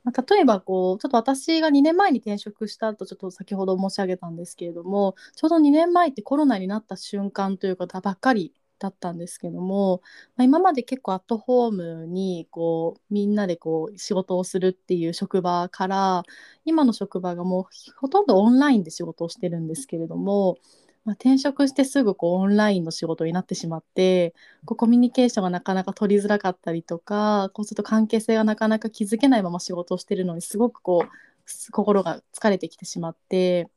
[0.05, 10.01] まあ、例えばこうちょっと私が2年前に転職したとちょっと先ほど申し上げたんですけれどもちょうど2年前ってコロナになった瞬間というかばっかりだったんですけども、
[10.35, 16.23] まあ、今まで結構アットホームにこうみんなでこう仕事をするっていう職場から
[16.65, 17.65] 今の職場がもう
[17.97, 20.57] ほとんどオンラインで仕事をしてるんですけれども、
[21.05, 24.33] まあ、転職してすぐこうオンラインの仕事になってしまって
[24.65, 33.69] こうコミュニケーションがなかなか取りづらかったりとかこうすると関係性がなかなか築けないまま仕事をしてるのにすごくこう心が疲れてきてしまって。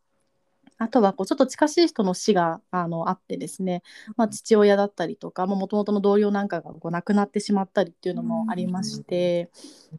[0.79, 3.83] あとはこうちょっと近しい人の死があのあってですね、
[4.17, 9.51] まあ、父親だったりとかもともとの同僚なんかがこう亡くなってしまったりっていうのもありまして、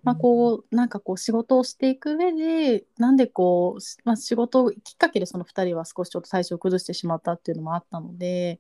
[0.04, 8.60] まあ、こうなんかこう仕事をしていく上でなんでこう、まあ、仕事きっかけでその2人は少しちょっと体調を崩してしまったっていうのもあったので。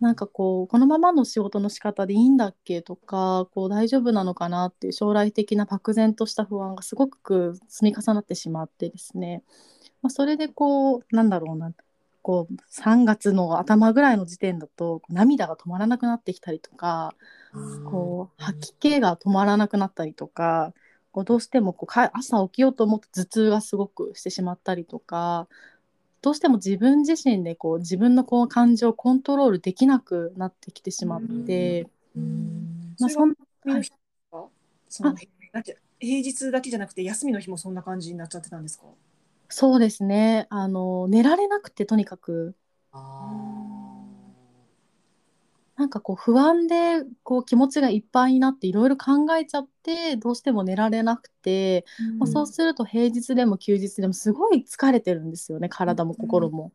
[0.00, 9.42] なんかこうこのままの仕事の仕方でいいんだっけとかこう大丈夫なのかなっていう将来的な漠然とした不安がすごく積み重なってしまってですね、
[10.02, 11.72] まあ、それでこうなんだろうな
[12.22, 17.14] こう3月の頭ぐらいの時点だと涙が止まらなくなってきたりとか
[17.84, 20.74] こう吐き気が止まらなくなったりとか
[21.12, 25.48] こうどうしてもこうか朝起きようと思って頭痛がすごくしてしまったりとか
[26.22, 31.88] どうしても自分自身でこう自分のこう感情をコントロールできなくなってきてしまって、
[32.98, 33.34] まあ、そん
[33.66, 33.84] はい
[34.88, 35.14] その
[36.00, 38.86] 平日だけじゃなくて休みの日もそんな感じになっちゃってたんですか？
[39.52, 40.46] そうですね。
[40.48, 42.56] あの寝られなくてとにかく。
[45.76, 51.84] なんかこう不安でこう気持ちがいっぱいになっていろいろ考えちゃってどうしても寝られなくて、
[52.18, 56.72] まあ、そうすると平日でも休日でもすごい疲れてるんですよね体も心も。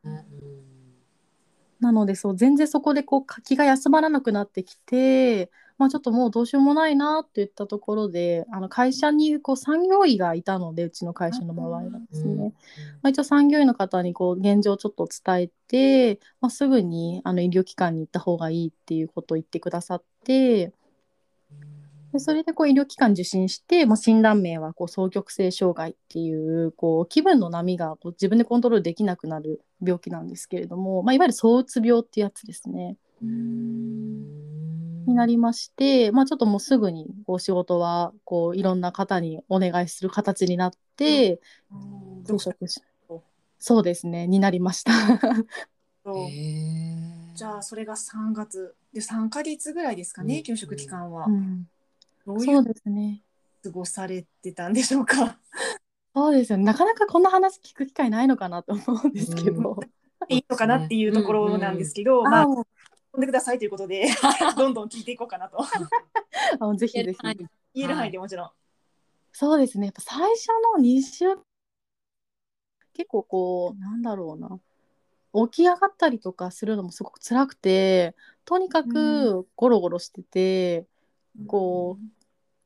[1.80, 12.54] なのでそう全然そこでこう気が休まらなくなってきて、まあ、ちょっともうどうしようもないなって言ったところであの会社にこう産業医がいたのでうちの会社の場合はですね、
[13.04, 20.74] まあ、一応産業医の方にこう現状をちょっと伝えて、まあ、すぐにあの医療機関に行った方がいいっていうことを言ってくださって
[22.13, 32.98] でそれでこう医療機関受診して、まあ、診断名はこう双極性障害っていうこう気分の波がこう自分でコントロールできなくなる病気なんですけれども、まあ、いわゆる躁うつ病っていうやつですね。
[35.08, 41.39] になりまして、まあ、ちょっともうすぐにこう仕事はこういろんな方にお願いする形になって
[42.24, 42.82] 転職し
[43.60, 44.91] そうですねになりました。
[47.36, 51.67] じゃあそれが3月で3ヶ月ぐらいですかね、うん休職期間は、うん、
[52.26, 53.22] どういそううですね。
[53.63, 55.38] 過ごされてたんでしょうか？
[56.15, 56.63] そうですよね。
[56.63, 59.80] なかなかこんな話聞く機会ないのかなと思うんですけど。
[60.30, 62.48] いいのかなっていうところなんですけど、まあ
[63.18, 64.08] んでくださいということで
[64.56, 65.58] どんどん聞いていこうかなと
[66.60, 67.18] あぜひぜひ。
[67.74, 68.52] 言える範囲でもちろん。
[69.32, 69.88] そうですね。
[69.88, 71.26] やっぱ最初の2週
[72.94, 74.60] 結構こうなんだろうな
[75.48, 80.88] 起き上がったりとかするのもすごく辛くてとにかくゴロゴロしてて、
[81.46, 82.04] こう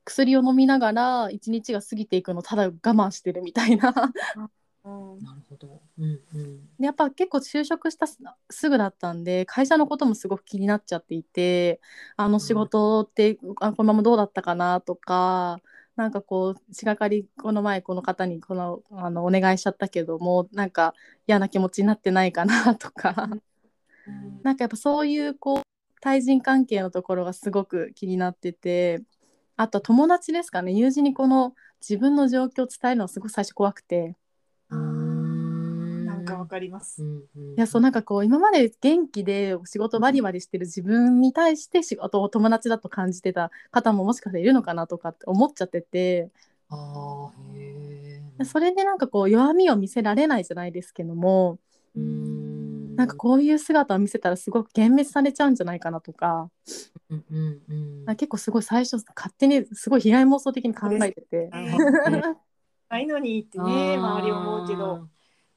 [0.04, 3.92] 薬を飲みながら一日が過ぎていくのをただ我慢してるみたいな
[4.36, 4.50] うん
[4.84, 5.80] なるほど。
[5.98, 6.66] うんうん。
[6.78, 8.18] でやっぱ結構就職したす
[8.50, 11.80] すぐだったんで会社のこともすごく気になっちゃっていて
[12.16, 15.60] あの仕事って、あこのままどうだったかなとか
[15.94, 20.94] なんかこう仕がかりこの前この方にこのあのお願いしちゃったけどもなんか
[21.26, 23.28] 嫌な気持ちになってないかなとか
[24.42, 25.62] なんかやっぱそういうこう
[26.00, 29.02] 対人関係のところがすごく気になってて
[29.56, 34.16] あと友達ですかね友人にこの自分の状況を伝えるのがすごく最初怖くて。
[34.76, 37.02] なんかわかります。
[37.02, 46.30] いやそうなんかこう今まで元気で仕事バリバリしてる自分に対して仕事を友達だと感じてた方ももしかしたらいるのかなとかって思っちゃってて。
[46.68, 48.44] あーへー。
[48.44, 51.58] それでなんかこう弱みを見せられないじゃないですけども
[51.98, 52.96] ん。
[52.96, 56.50] なんかこういう姿を見せたらすごく幻滅されちゃうんじゃないかなとか。
[57.10, 57.74] うんうんう
[58.12, 61.50] ん結構すごい最初勝手にすごい被害妄想的に考えてて。
[62.92, 65.08] ないのにってね周り思うけど。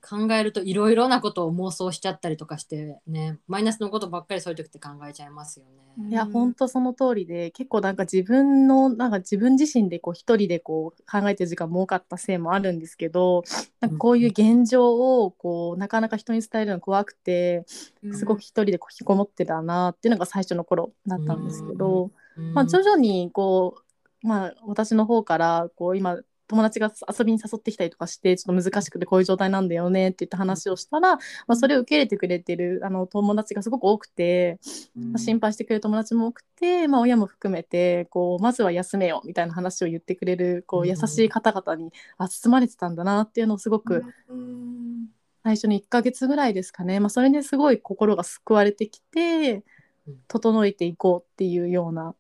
[0.08, 5.66] 考えるといろいろなことを妄想しちゃったりとかしてねマイナスのことばっかりそういう時って考えちゃいますよ
[5.98, 6.10] ね。
[6.10, 13.44] いや本当その通りで結構なんか自分のなんか自分自身でこう一人でこう考えてる時間も多かったせいもあるんですけど
[13.80, 17.66] なんかこういう現状をこうなかなか人に伝えるの怖くて
[18.14, 22.54] すごく一人でこう引きこもってたなっていうのが最初の頃だったんですけど、うん。
[22.54, 23.78] まあ、徐々にこ
[24.24, 31.20] う、まあ、私の方からこう今友達が遊びに誘ってきたりとかしてちょっと難しくてこういう状態なんだよねって言って話をしたら、ま
[31.50, 34.60] あ、それを受け入れてくれてるあの友達がすごく多くて、
[34.96, 40.88] まあ心配してくれる友達も多くて、まあ、親も含めてこうまずは休めよみたいな話を言ってくれるこううん。
[40.88, 45.08] 優しい方々にあ包まれてたんだなっていうのをすごくうん。
[45.44, 49.64] 最初の1ヶ月ぐらいですかね、まあ、それですごい心が救われてきて
[50.08, 50.20] うん。
[50.28, 52.14] 整えていこうっていうような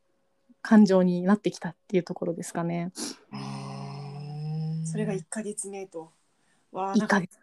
[0.65, 2.91] 感情になってきたっていうところですかね。
[4.95, 6.09] それが1ヶ月目と。
[6.71, 7.37] わあ1なんかヶ月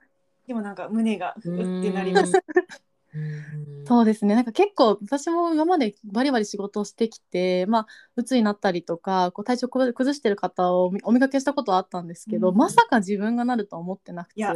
[0.46, 2.32] でもなんか胸がううんってなります。
[3.14, 3.86] うん。
[3.86, 4.34] そうですね。
[4.34, 7.86] なんか結構私も今までバリバリ仕事をしてきてまあ
[8.16, 12.56] 鬱になったりとかこう体調崩崩してる方をお見かけしたことはあったんですけど、うん。
[12.56, 14.40] まさか自分がなるとは思ってなくて。
[14.40, 14.54] いや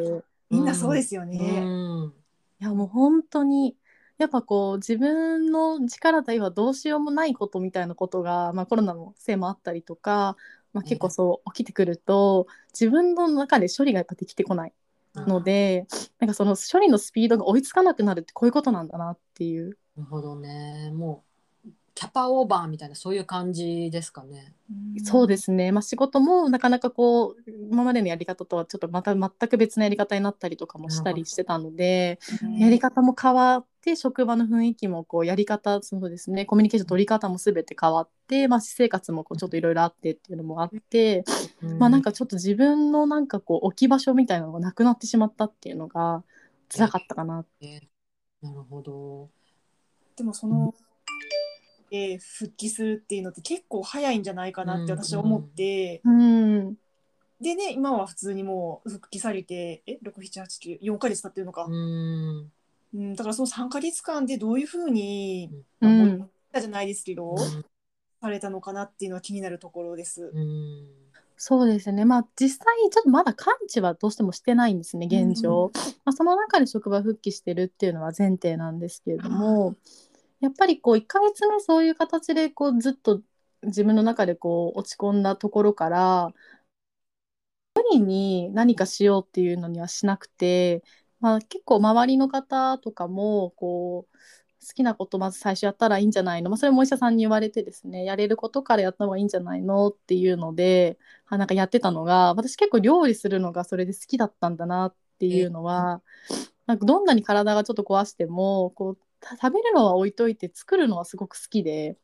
[0.48, 1.60] みんなそうですようね。
[1.60, 2.14] ん。
[2.60, 3.76] いやもう本当に
[4.18, 10.36] やっぱこう自分の力ではどうしようもないことみたいなことが、まあ、コロナのせいもあったりとか、
[10.76, 12.46] まあ、結構そう起きてくると
[12.78, 14.72] 自分の中で処理がやっぱできてこない
[15.14, 15.86] ので、
[16.18, 19.78] なんかその処理のスピードが追いつかなくなるってこういうことなんだなっていう。
[19.96, 20.90] なるほどね。
[20.94, 21.25] もう
[21.96, 24.52] キャパオーバーみたいなそういう感じですかね。
[25.02, 41.24] そうですね、まあ、仕事もなかなかこう今までのやり方とはちょっとまた全く別のやり方になったりとかもしたりしてたので、うんやり方も変わって職場の雰囲気もこうやり方そうですねコミュニケーション取り方も全て変わって、まあ、私生活もこうちょっといろいろあってっていうのもあって、
[41.78, 46.22] まあなんかちょっと自分のなんかこう置き場所みたいなのがなくなってしまったっていうのが
[46.68, 47.44] 辛かったかな。
[47.62, 47.80] え
[48.42, 49.30] なるほど。
[50.16, 56.74] でもその、えー復帰するっていうのって結構早いんじゃないかなって私は思って、うん。
[57.40, 62.50] でね今は普通にもう復帰されてえ6789ヶ月経ってるのか、うん。
[62.94, 66.30] うん、だからその3ヶ月間でどういうふうに、まあうん
[66.60, 67.36] じゃないですけど、
[68.22, 70.32] されたのかなっていうのは気になるところです。
[70.34, 70.86] うん。
[71.36, 72.04] そうですね。
[72.06, 75.70] まあ実際ちょっとまだ完治はどうしてもしてないんですね現状、
[76.04, 79.74] まあ、その中で職場復帰してるっていうのは前提なんですけれども
[80.46, 83.20] やっぱりこう1ヶ月目そういう形でこうずっと
[83.64, 86.32] 自分の中でこう落ち込んだところから
[87.74, 90.84] 無理に何かしようっていうのにはしなくて、
[91.20, 94.16] まあ、結構周りの方とかもこう
[94.66, 99.88] 好きなことまず最初やったらいいんじゃないの、まあ、それもお医者さんに言われてですねやれることからやった方がいいんじゃないの？
[99.88, 106.02] っていうのであなんかやってたのが私結構料理するのがそれで好きだったんだなっていうのは
[106.66, 109.05] なんかどんなに体がちょっと壊してもこうた
[109.40, 111.96] 食べるのは置いといて作るのはすごく好きで。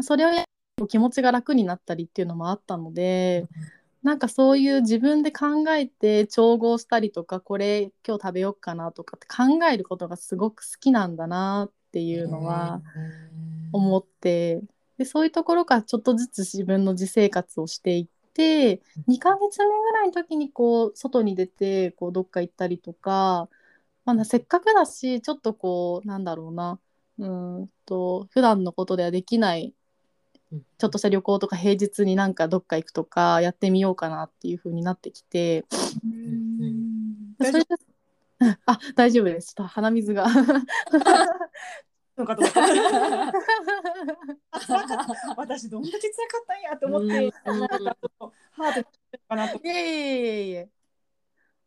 [0.00, 0.44] それをやる
[0.76, 3.46] と気持ちが楽になったりっていうのもあったので
[4.02, 12.80] なんかそういう自分で考えて調合したりとかこれ今日食べようかなとかって考えることがすごく好きなんだなっていうのは
[13.72, 14.62] 思って。
[14.96, 23.48] でそういうところからちょっとずつ自分の自生活をしていって2ヶ月目ぐらいの時にこう外に出てこうどっか行ったりとか、
[24.04, 26.78] まあ、せっかくだしちょっとこうなんだろうな。
[27.18, 29.74] うーんと普段のことではできない
[30.78, 35.64] ちょっとした旅行とか平日になんかどっか行くとかやってみようかなっていう風になってきて。
[37.38, 37.66] それで
[38.66, 39.54] あ大丈夫です。
[39.54, 40.26] ちょっと鼻水が。
[42.16, 42.62] のかと思った
[45.36, 47.32] 私どんだけ辛かったんやと思って、うん。
[48.50, 48.88] ハート
[49.28, 49.56] かなと。
[49.56, 49.74] いえい
[50.26, 50.68] えいえ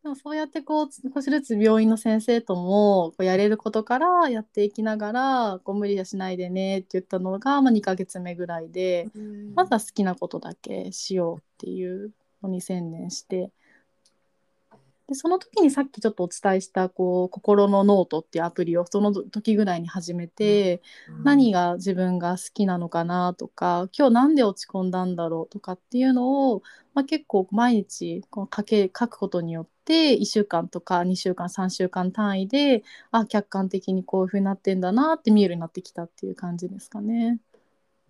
[0.04, 9.08] でもそうやってこう少しずつ病院の先生ともこうやれることからやっていきながらこう無理はしないでねって言ったのが、まあ、2ヶ月目ぐらいで
[9.56, 13.50] まずは好きなことだけしようっていうのに専念して
[15.08, 20.82] でその時にさっきちょっとお伝えしたこう心のノートっていうアプリをその時ぐらいに始めて、
[21.24, 37.40] 何が自分が好きなのかなとか今日なんで落ち込んだんだろうとかっていうのを、まあ、結構毎日こう書け書くことによって1週間とか2週間3週間単位であ客観的にこういうふうになってんだなって見えるようになってきたっていう感じですかね。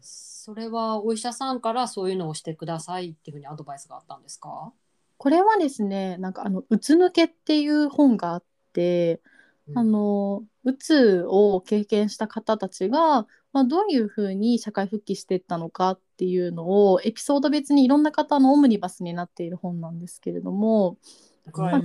[0.01, 4.73] それはお医者さんからそういうのをしてくださいっていうふうにアドバイスがあったんですか？
[5.23, 8.43] これはですねなんかあの「うつ抜け」っていう本があっ
[8.73, 9.21] て、
[9.69, 20.97] うん、あのうつを経験した方たちが、まあ、どういうふうに社会復帰していったのかっていうのをエピソード別にいろんな方のオムニバスになっている本なんですけれども、
[21.53, 21.81] まあ、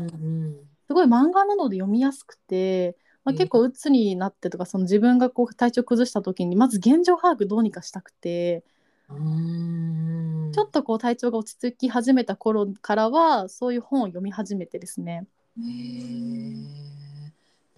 [0.89, 2.97] すごい漫画なので読みやすくて。
[3.25, 8.65] まあ、結構うつになってとかその自分がこう体調崩した時にまず現状把握どうにかしたくて
[9.11, 15.27] ちょっとこう体調が落ち着き始めた頃からはそういう本を読み始めてですね。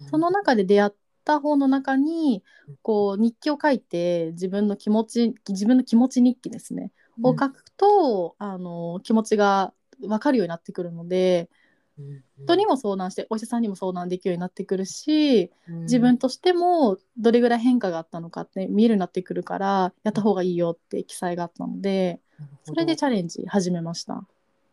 [0.09, 0.91] その中で出会っ
[1.23, 2.43] た本の中に
[2.81, 6.91] こう日記を書いて自分の気持ち自分の気持ち日記ですね、
[7.23, 11.49] を書くとあの気持ちが分かるようになってくるので
[12.45, 22.19] 人にも相談してお医者さんにも相談できるようになってくるし、自分としてもどれぐらい変化があったのかって見えるようになってくるからやった方がいいよって記載があったので
[22.63, 24.23] それでチャレンジ始めました。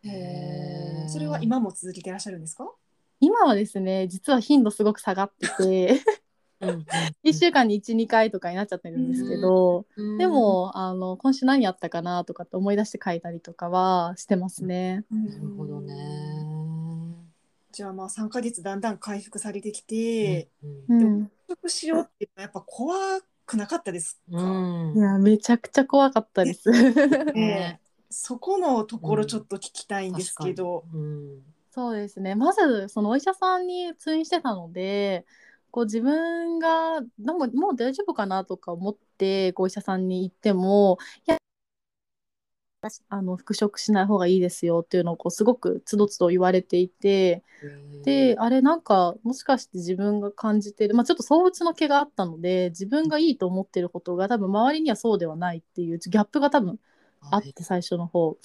[0.03, 2.71] へそれは今も続けていらっしゃるんですか？
[3.19, 6.01] 今はですね実は頻度すごく下がってて
[7.23, 9.85] 1週間に12回とかになっちゃってるんですけど、
[10.17, 15.05] でもあの今週何やったかなとかって思い出して書いたりとかはしてますね。
[15.09, 16.28] なるほどね
[17.71, 20.49] じゃあまあ3か月だんだん回復されてきて、
[20.87, 22.95] うん、でも回復しようっていうのはやっぱ怖
[23.45, 26.69] くなかったですか、うん、いやめちゃくちゃ怖かったです。
[27.33, 30.85] ね、そこのところちょっと聞きたいんですけど。
[30.93, 31.41] うん、
[31.71, 32.35] そうですね。
[32.35, 35.25] まずそのお医者さんに通院してたので
[35.71, 40.97] こう自分がでももう大丈夫かなとか思ってお医者さんに行っても
[41.27, 41.38] いや
[43.09, 47.43] あの復職しない方がいいですよっていうのをこうすごくつどつど言われていて
[48.03, 56.79] であれなんかもしかして自分が感じてる、まあ、ちょっと相うつの毛があったので自分がいいと思ってることが多分周りにはそうではないっていうギャップが多分
[57.31, 58.37] あって最初の方。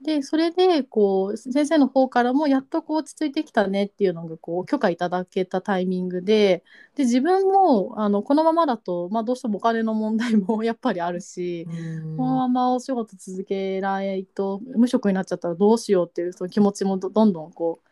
[0.00, 6.62] でそれでこう先生の方からもやっとこう落ち着いてきたねっていうのがこう許可いただけたタイミングで
[6.94, 11.66] で自分もあのこのままだと、まあ、どうしてもお金の問題もやっぱりあるし
[12.16, 17.88] このままお仕事続けないと無職になっちゃったらどうしようっていうその気持ちもどんどんこう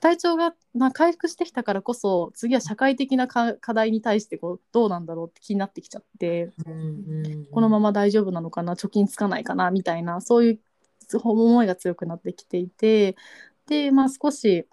[0.00, 6.50] 体調が、まあ、回復してきたからこそ次は社会的な課題に対してこうどうなんだろうって気になってきちゃって、
[7.50, 10.60] このまま大丈夫なのかな貯金つかないかなみたいなそういう
[11.18, 13.16] 思いが強くなってきていて
[13.66, 14.66] で、まあ、少し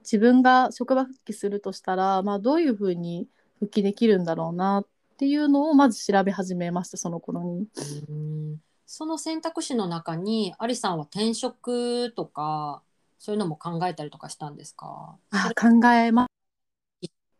[0.00, 3.26] 自分が職場復帰するとしたら、まあ、どういうふうに
[3.58, 7.66] 復帰できるんだろうなっていうのをまず調べ始めましたその頃に。
[8.86, 12.82] その選択肢の中にアリさんは転職とか
[13.18, 15.16] そういうのも考えたりとかしたんですか？
[15.30, 16.28] あ考えま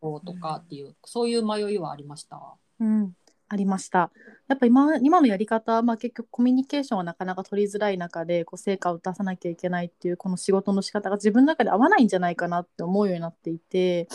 [0.01, 3.15] とかっていう、うん、そういう迷いはありました、うん、
[3.49, 4.11] ありました。
[4.49, 14.09] やっぱ今今のやり方、まあ、結局コミュニケーションはなかなか取りづらい中でこう成果を出さなきゃいけないっていうこの仕事の仕方が自分の中で合わないんじゃないかなって思うようになっていて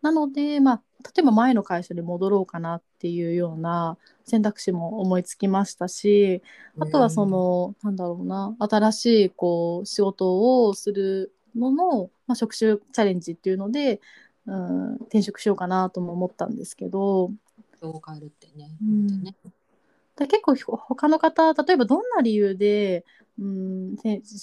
[0.00, 0.82] なので、まあ、
[1.14, 6.42] 例えば前の会社に戻ろうかなっていうような選択肢も思いつきましたし
[6.78, 14.00] あとはその、なんだろうな新しいこう仕事をするのの、まあ、職種チャレンジっていうので、
[14.46, 17.30] うん、転職しようかなとも思ったんですけど。
[17.90, 18.70] を変えるってね。
[18.82, 19.34] うん、ね
[20.16, 23.04] だ結構他の方例えばどんな理由で、
[23.36, 23.96] うん、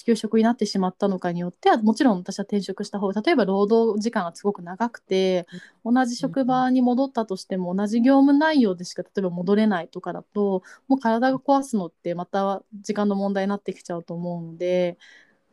[0.05, 5.47] 休職になってしまったのかによってはもちろん私は転職した方が例えば労働時間がすごく長くて、
[5.85, 14.97] 同じ職場に戻ったとしても同じ業務内容でしか例えば戻れないとかだともう体が壊すのってまた時間の問題になってきちゃうと思うので。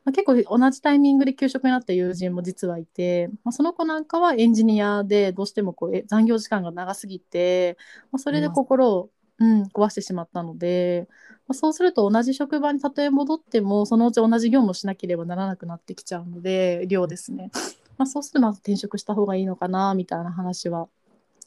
[0.09, 7.77] まあ、結構同じタイミングで休職になった友人も実はいて、まあ、その子なんかはエンジニアでどうしてもこう残業時間が長すぎて、
[8.11, 11.09] まあ、それで心を、うん、壊してしまったので、
[11.47, 17.51] まあ、そうすると同じ職場にたとえ戻ってもそのうち同じ業務をしなければならなくなってきちゃうので量ですね、
[17.99, 20.89] まあ、そうするとまず転職した方がいいのかなみたいな話は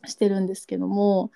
[0.05, 1.31] してるんですけども、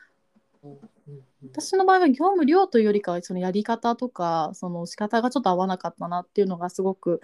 [1.51, 7.21] 私の場合は業務量というよりかはそのやり方とかその仕方がちょっと合わなかったなっていうのがすごく、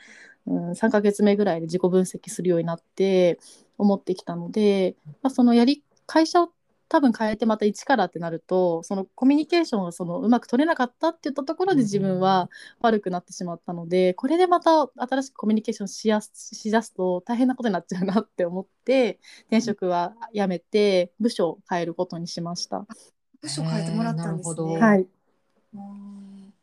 [0.47, 3.39] うん、3ヶ月目ぐらいで自己分析するようになって
[3.78, 6.49] 思ってきたので、まあ、そのやり会社を
[6.91, 12.49] 多分変えてまた一からってなるとそのコミュニケーションがそのうまく取れなかったって言ったところで自分は
[12.82, 22.86] 悪くなってしまったのでこれでまた新しくコミュニケーションしやすしだすと大変なことになっちゃうなって思って転職はやめて部署を変えることにしました。
[23.41, 24.79] 部署変えてもらったんですね。
[24.79, 25.07] はい、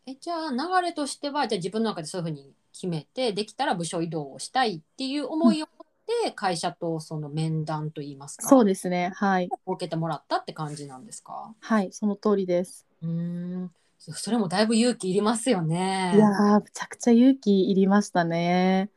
[0.06, 5.86] えじゃあ流れとしてはじゃあ自分の中でそういうふうに決めてできたら部署移動をしたいっていう思いを持っ
[6.24, 11.52] て会社とその面談といいますか、そうですねはい受けてもらったって感じなんですか？
[11.60, 12.86] はいその通りです。
[13.02, 16.12] うーんそれもだいぶ勇気いりますよね。
[16.14, 18.90] いやーむちゃくちゃ勇気いりましたね。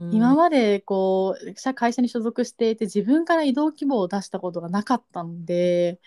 [0.00, 0.14] うん。
[0.14, 6.00] 今までこう社会社に所属していて自分から移動希望を出したことがなかったので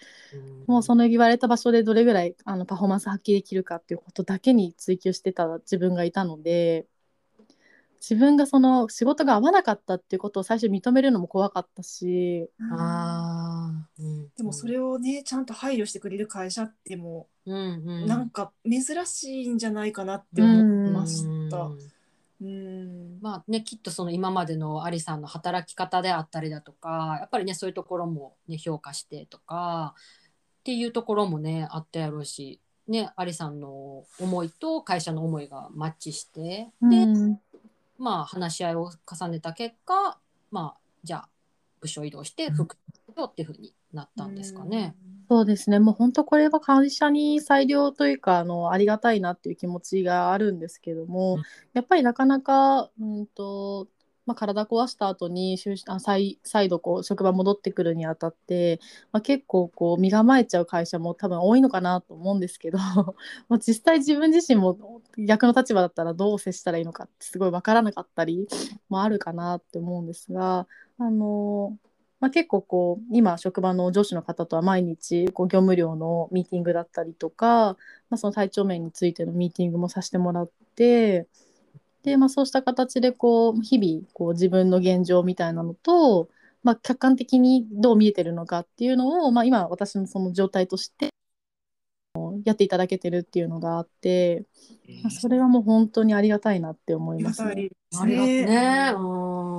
[0.67, 6.85] もうその言われた場所でどれぐらいあのパフォーマンス発揮できるかっていうことだけに追求してた自分がいたので
[7.99, 12.47] 自分がその仕事が合わなかったっていうことを最初認めるのも怖かったし。
[12.71, 14.03] あー。
[14.03, 14.29] うん。
[14.37, 17.59] でもそれをねちゃんと配慮してくれる会社ってもうんう
[18.01, 18.03] ん。
[18.03, 21.57] うなんか珍しいんじゃないかなって思いました。
[21.57, 21.96] うんうん
[22.39, 29.95] まあね、きっとその今までのアリさんの働き方であったりだとかやっぱりねそういうところも、ね、評価してとか
[30.59, 37.39] っていうところもねあったやろうし、ね、アリさんの思いと会社の思いがマッチしてで、うん。
[37.97, 40.19] まあ、話し合いを重ねた結果、
[40.51, 41.29] まあ、じゃあ
[41.81, 42.77] 部署移動して副
[43.17, 44.95] 業っていうふうになったんですかね。
[45.29, 45.79] そうですね。
[45.79, 51.41] もう本当これは会社に裁量というかあのありがたいなっていう気持ちがあるんですけども、うん。
[51.73, 53.87] やっぱりなかなか、うんと
[54.25, 58.79] まあ、体壊した後に就あ再再度こう職場戻ってくるにあたって、
[59.13, 62.77] まあ、結構こう身構えちゃう会社も多分多いのかなと思うんですけど
[63.47, 68.47] まあ実際自分自身も逆の立場だったらどう接したらいいのかってすごい分からなかったり
[68.89, 70.67] もあるかなって思うんですが
[70.99, 71.77] あの
[72.19, 77.77] まあ、結構こう今職場の上司の方とは毎日こう業務量のミーティングだったりとか、
[78.09, 81.27] まあ、その体調面についてのミーティングもさせてもらって
[82.03, 86.29] で、まあ、そうした形でこう日々こう自分の現状みたいなのと、
[86.63, 91.09] まあ、客観的にどう見えてるのかっていうのを、まあ、今私のその状態として
[92.45, 94.45] やっていただけてるっていうのがあって、
[95.03, 97.69] まあ、それはもう本当にありがたいなって思いますね。
[97.99, 98.93] ありがとうね。
[98.95, 99.56] うん。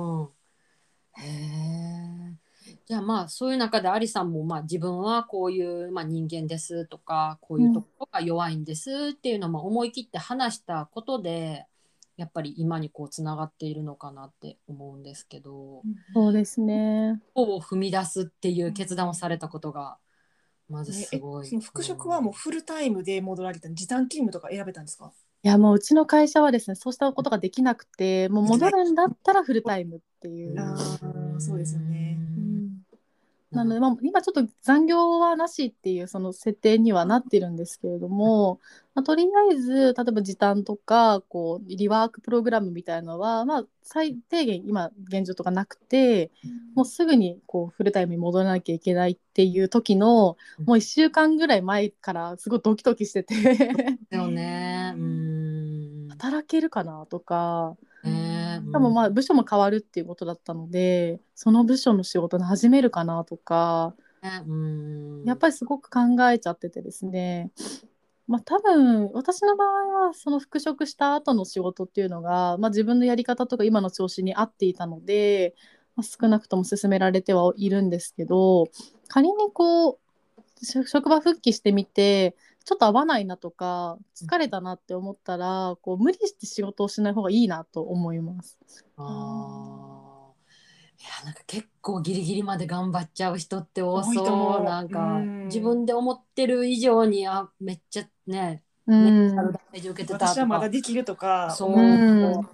[2.89, 11.67] じゃあまあそういう中でアリさんもまあ自分はこういうまあ人間ですとかこういうところが弱いんですっていうのも思い切って話したことで
[12.17, 15.83] やっぱり今にこうつながっているのかなって思うんですけど
[16.15, 17.21] そうですね。
[17.35, 19.97] を踏み出すっていう決断をされたことが
[20.67, 21.47] まずすごい。
[21.47, 25.13] その復職はもうフルタイムで戻られた時短勤務とか選べたんですか？
[25.43, 30.59] いやもううちの会社はですねそうしたことができなくてもう戻るんだったらフルタイムっていう。
[30.59, 32.08] あーそうですよねうん
[33.51, 38.59] なので、まあ、今ちょっと残業はなしっていうその設定にはなってるんですけれども、
[38.93, 46.29] まあ、とりあえず例えば時短とかこうリワークプログラムみたいのは、まあ、最低限今現状とかなくて
[46.75, 53.35] もうすぐにこうフルタイムに戻らなきゃいけないっていう時のうんもう1週間ぐらい前からすごいドキドキしてて
[54.11, 54.93] だよね。
[54.95, 56.07] うん。
[56.19, 57.75] 働けるかなとか。
[58.59, 63.93] ねしかもまあ部署も変わるっていうことだったのでその部署の仕事に始めるかなとか
[65.25, 67.51] やっぱりすごく考えちゃっててですね。
[68.27, 75.55] まあ多分私の場合はその復職した後の仕事っていうのが、まあ、自分のやり方とか今の調子に合っていたので、
[75.95, 78.67] まあ、少なくとも進められてはいるんですけど
[79.07, 79.99] 仮にこう
[80.65, 82.35] し職場復帰してみて
[82.69, 88.59] ちょっと合わないなとか疲れたなって思ったらこう無理して仕事をしない方がいいなと思います。
[88.95, 90.99] あー。
[91.01, 94.63] いやなんか結構ギリギリまで頑張っちゃう人って多多いとそう思う。
[94.63, 95.45] なんかうん。
[95.45, 99.03] 自分で思ってる以上にあめっちゃねうん。
[99.03, 102.47] メンタルダメージ受けてたと私はまだかできるとかそう、うん。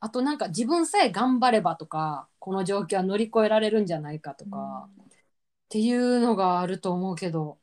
[0.00, 5.06] あとなんか自分さえ頑張ればとかこの状況は乗り越えられるんじゃないかとか、っ
[5.68, 7.58] ていうのがあると思うけど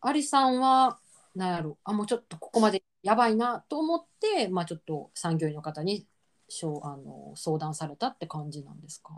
[0.00, 0.98] アリさんは
[1.36, 1.78] なんやろ。
[1.84, 6.06] あもうちょっとここまでやばいなと思って、まあ、ちょっと産業医の方に
[6.48, 9.12] しょうあの相談されたって感じなんですか？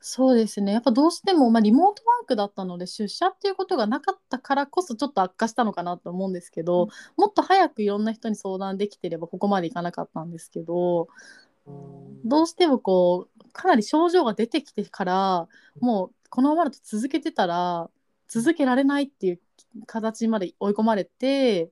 [0.00, 0.72] そうですね。
[0.72, 11.08] やっぱどうしても、まあ、リモートワークだったので出社っていうことがなかったからこそちょっと悪化したのかなと思うんですけど、もっと早くいろんな人に相談できてればここまでいかなかったんですけど
[11.66, 12.28] うん。
[12.28, 15.48] どうしてもこうかなり症状が出てきてから
[15.80, 17.90] もうこのままだと続けてたら
[18.28, 19.40] 続けられないっていう
[19.86, 21.70] 形まで追い込まれて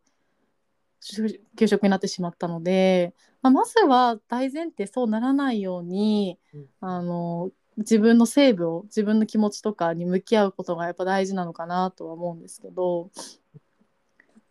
[1.02, 13.10] 就休職になってしまったので、まあ、まずは大前提そうならないように、うんあの自分のセーブを自分の気持ちとかに向き合うことがやっぱ大事なのかなとは思うんですけど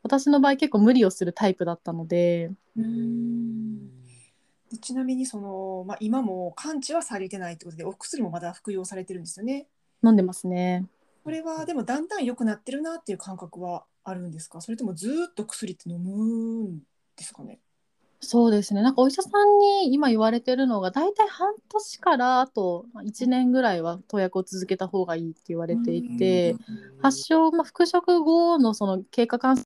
[0.04, 3.88] 私の場合結構無理をするタイプだったのでうん
[4.70, 9.66] でちなみにその、まあ、今も完治はされてないってことでお薬もまだ服用されてるんですよね？
[10.04, 10.86] 飲んでますね。
[11.26, 14.62] これはでもだんだん良くなってるなっていう感覚はあるんですか？
[14.62, 16.80] それともずーっと薬って飲むん
[17.18, 17.58] ですかね？
[18.22, 18.84] そうですね。
[18.84, 26.56] なんかお医者さんに今言われてるのが大体半年からあと1年ぐらいは投薬を続けた方がいいって言われていて
[27.02, 29.66] 発症、まあ、復職後のその経過観察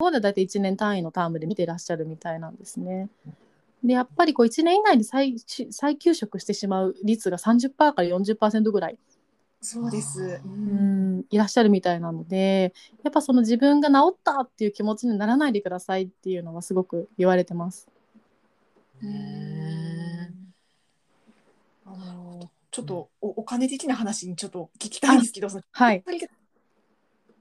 [0.00, 3.08] 後で大体1年単位のタームで見てらっしゃるみたいなんですね。
[3.82, 5.34] でやっぱりこう1年以内に再
[5.70, 8.98] 再休職してしまう率が30%から40%ぐらい
[9.64, 11.18] そうです、ううん。
[11.20, 11.24] ん。
[11.30, 17.88] いらっしゃるみたいなのでやっぱその自分が治ったっていう気持ちにならないでくださいっていうのはすごく言われてます。
[19.00, 20.32] ね
[21.86, 26.02] あのちょっとおお金的な話にちょっと聞きたいんですけど、はい、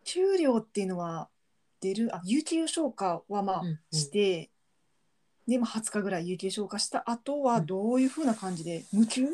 [0.03, 1.29] 給料っていうのは
[1.79, 3.79] 出るあ有給消化はまあうんうん。
[3.97, 4.51] して、
[5.47, 9.27] でまあ20日ぐらい有給消化した後はどういうふうな感じで無給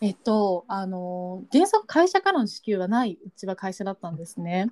[0.00, 4.70] えっとあの原則会社からの支給はないうちは会社だったんですね。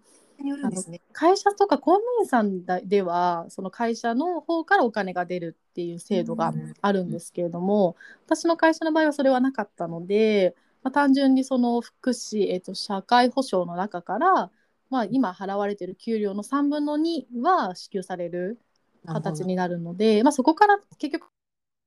[1.12, 7.97] 会社とか公務員さんだではその会社の方からお金が出るっていう制度がうんあるんですけれども、
[8.27, 14.51] 私の会社の場合はそれはなかったので、まあ、単純にその福祉、えっと社会保障の中から、
[14.91, 18.59] まあ、今払われてる給料の3分の2は支給される
[19.07, 21.29] 形になるので、まあ、そこから結局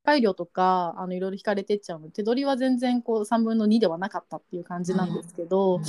[0.06, 5.82] 配料とかあのいろいろ引かれてっちゃうので手取りは全然こう3分の2ではなかったっていう感じなんですけど、うん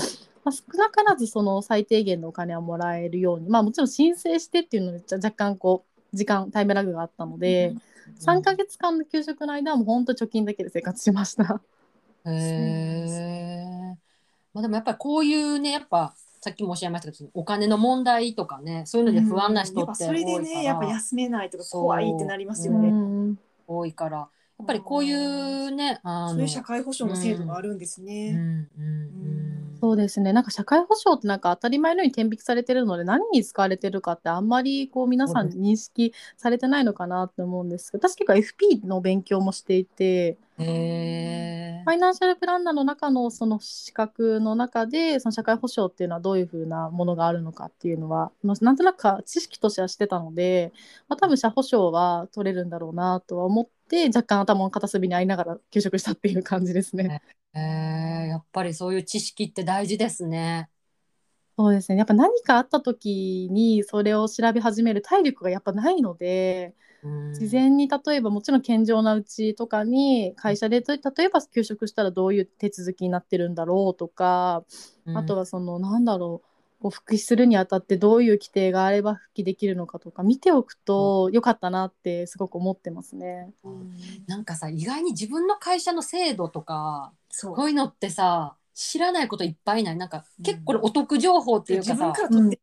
[0.46, 7.74] まあ、少なからずその最低限のお金はもらえるように、まあ、もちろん申請してっていうので若干こう時間タイムラグがあったので、
[8.20, 11.60] 3ヶ月間の給食の間はもう本当貯金だけで生活しました。
[12.26, 13.96] へえ。
[14.54, 23.36] まあでもやっぱりこういうねやっぱさっきもおっしゃいましたけどお金の問題とかねそういうので不安な人やって多いから、れでねやっぱ休めないとかそう怖いってなりますようね。
[23.72, 24.24] ん多いからや
[24.62, 28.42] っぱりこういうねあのそういう社会保障の制度があるんですうんね。
[28.78, 28.84] うんう
[29.72, 29.76] ん。
[29.80, 30.32] そうですね。
[30.32, 40.38] なんか社会保障ってなんか当たり前のように天引きされてるので何に使われてるかってあんまりこう皆さん認識されてないのかなって思うんですけど私結構 FP の勉強もしていて
[41.86, 50.72] ファイナンシャルプランナーの中のその資格の中でその社会保障っていうのはどういうふうなものがあるのかっていうのはまあなんとなくか知識としてはしてたので、
[51.08, 57.22] まあ、多分社保障は取れるんだろうなとは思って若干頭の片隅にありながら休職したっていう感じですね。
[57.54, 60.68] へえやっぱりそういう知識って大事ですね。
[61.56, 66.95] そうですねやっぱ何かあった時にそれを調べ始める体力がやっぱないのでうん
[67.32, 74.64] 事前に例えばもちろん健常なうちとかに会社でと例えば休職したらどういう手続きになってるんだろうとか、
[75.14, 83.50] あとはそのなんだろうこう復帰するにあたってどういう規定があれば復帰できるのかとか見ておくと良かったなってすごく思ってますね。
[84.26, 87.54] なんかさ意外に自分の会社の制度とかそう。
[87.54, 89.96] こういうのってさ知らないこといっぱいない。
[89.96, 92.60] なんか結構これお得情報っていう自分かさから取って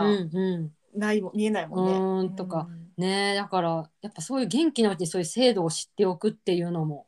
[0.00, 0.30] うん。
[0.32, 0.72] うん。
[0.98, 1.92] ないも見えないもんね。
[1.92, 2.68] うーんとか
[3.00, 3.32] ね。
[3.32, 7.06] えだからやっぱそういう元気なうちにそういう制度を知っておくっていうのも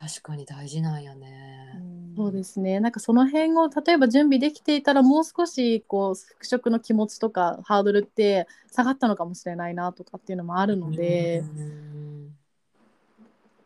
[0.00, 1.80] 確かに大事なんやね。
[2.16, 2.78] そうですね。
[2.78, 12.36] なんかその辺を例えば準備できていたらもう少しこう復職の気持ちとかハードルって下がったのかもしれないなとかっていうのもあるので、うん。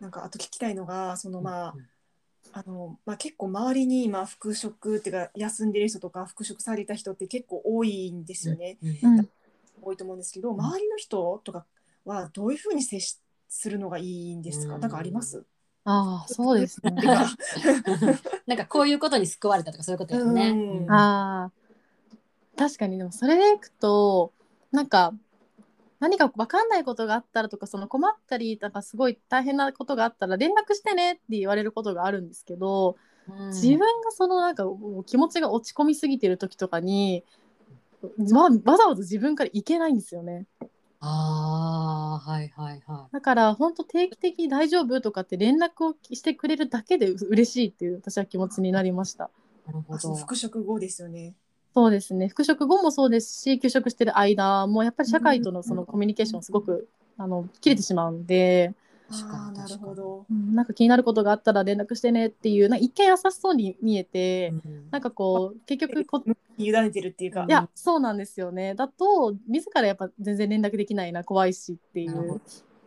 [0.01, 1.89] なんかあと聞きたいのがそのまあうん
[2.53, 9.19] あのまあ、結構周りに今復職っていうか休んでる人とか復職された人って結構多いんですよね、うん。
[9.19, 9.29] うん
[9.83, 11.67] 多いと思うんですけど周りの人とか
[12.05, 14.81] はどういうふうに接しするのがいいんですか、うん。
[14.81, 15.45] なんかあります？
[15.85, 16.93] ああそうですね。
[18.47, 20.51] なんかこういうことに救われたとかそういうことよね。
[20.51, 20.55] う
[20.85, 20.91] ん。
[20.91, 22.59] あー。
[22.59, 24.33] 確かにでもそれでいくと
[24.73, 25.15] なんか
[26.01, 32.97] 何か分かんないことがあったらとかその困ったりなんかすごい大変なことがあったら連絡してねって言われることがあるんですけど、
[33.29, 33.47] うん。
[33.49, 37.25] 自分がそのなんかもう気持ちが落ち込みすぎてる時とかに、
[38.33, 40.47] ま、わざわざ自分から行けないんですよね。
[41.01, 49.31] ああはいはいはだから本当定期的に大丈夫とかって連絡をしてくれるだけで嬉しいっていう私は気持ちになりました。
[49.69, 49.71] い。
[49.71, 50.15] なるほど。
[50.17, 51.35] 復職後ですよね。
[51.75, 58.75] そうですね復職後もそうですし休職してる間もやっぱり社会とのそのコミュニケーションすごくあの切れてしまうんで、
[59.11, 60.27] あーなるほど。
[60.31, 64.91] うんなんか気になることがあったら連絡してねっていうな一見優しそうに見えて、うん。
[64.91, 66.23] なんかこう結局こ
[66.59, 67.47] 委ねてるっていうか。
[67.49, 68.75] いやそうなんですよね。
[68.75, 72.41] だと自らやっぱ全然連絡できないな怖いしっていなるほう、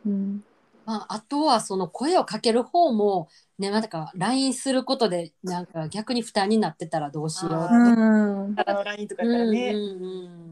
[0.07, 0.43] うん、
[0.86, 8.55] まあ、あとはその声をかける方もねなんか LINE することでなんか逆に負担になってたらどうしようあってうん。
[8.57, 10.50] あの LINE とかやったらね、うんうんうん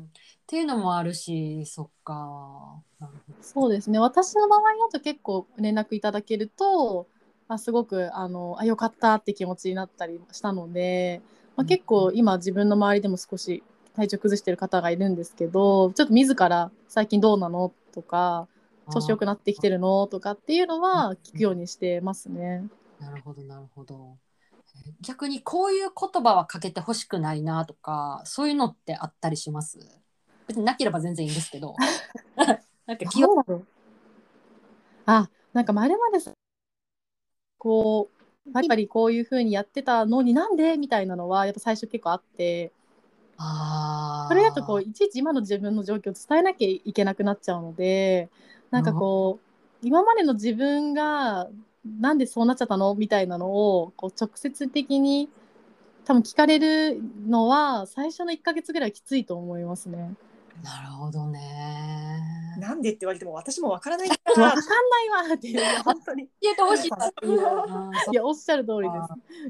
[0.49, 2.81] っていうのもあるしそっか。
[3.41, 3.99] そうですね。
[3.99, 7.07] 私の場合だと結構連絡いただけると
[7.47, 11.21] あすごくあのあよかったって気持ちになったりしたので、
[11.55, 13.61] まあ、結構今自分の周りでも少し
[13.95, 18.47] 体調崩してる方がいるんですけどちょっと自ら「最近どうなの?」とか
[18.89, 22.67] 「調子良くなってきてるの?」とかっていうのは聞くようにしてますね。
[22.99, 24.17] なるほどなるほど。
[24.87, 29.98] え逆にこういう言葉はかけてほしくないなとかそういうのってあったりします？
[30.49, 31.75] 別になければ全然いいんですけど。
[32.85, 33.45] なんか気を
[35.05, 36.23] あなんかまるまで
[37.59, 38.09] こ
[38.47, 42.71] うバリバリこういう風にやってたのになんでみたいなのはやっぱ最初結構あって。
[43.37, 44.27] あー。
[44.27, 48.29] それだとこういちいち今の自分の状況を伝えなきゃいけなくなっちゃうので
[48.71, 51.47] なんかこう今までの自分が
[51.99, 55.29] なんでそうなっちゃったのみたいなのをこう直接的に
[56.05, 60.15] 多分聞かれるのは最初の1ヶ月ぐらいきついと思いますね。
[60.64, 62.55] なるほどね。
[62.60, 66.28] なんでって言われても私もわからないかわらかんないわっていう本当に。
[66.41, 66.91] 言えてほしいい
[68.16, 68.97] やおっしゃる通りで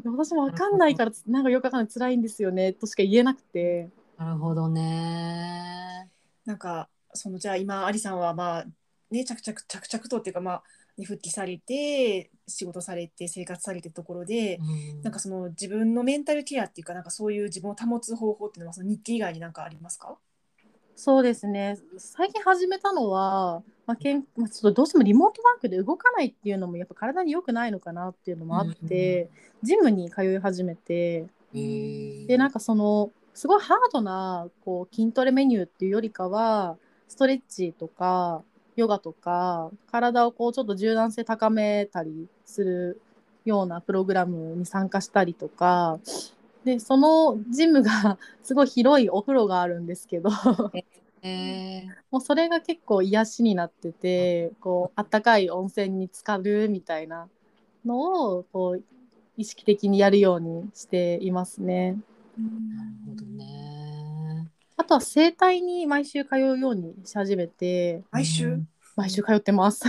[0.03, 0.07] す。
[0.07, 3.89] 私もわかんないからなんかよくわかんない辛いんですよねとしか言えなくて。
[4.18, 6.10] なるほどね。
[6.45, 8.66] なんかそのじゃあ今アリさんはまあ
[9.10, 10.64] ね着々着々とっていうかまあ、
[10.97, 15.01] ね、復帰されて仕事されて生活されてるところで、うん。
[15.01, 20.16] なんかその自分のメンタルケアっていうかなんかそういう自分を保つ方法っていうのはその日記以外になんかありますか？
[20.99, 21.77] そうですね。
[21.97, 29.29] 最近始めたのは、まあけんまあ、ちょっとどうしてもリモートワークで動かないっていうのもやっぱ体に良くないのかなっていうのもあって、
[29.63, 31.25] ジムに通い始めて。
[31.53, 36.75] でなんかそのすごいハードなこう筋トレメニューっていうよりかは
[37.07, 38.43] ストレッチとか
[38.75, 43.01] ヨガとか体をこうちょっと柔軟性高めたりする
[43.45, 45.99] ようなプログラムに参加したりとか
[46.70, 50.30] でそのジムが すごい広いお風呂があるんですけど。
[51.22, 51.89] えー。
[52.11, 57.28] もうそれが結構癒しになっててこうあったかい温泉に浸かるみたいな
[57.86, 58.84] のをこう
[59.38, 61.97] 意識的にやるようにしていますね。
[62.38, 64.47] なるほどね。
[64.78, 68.03] あとは整体に毎週通うようにし始めて。
[68.11, 68.70] 毎週、うん。
[68.95, 69.88] 毎週通ってます。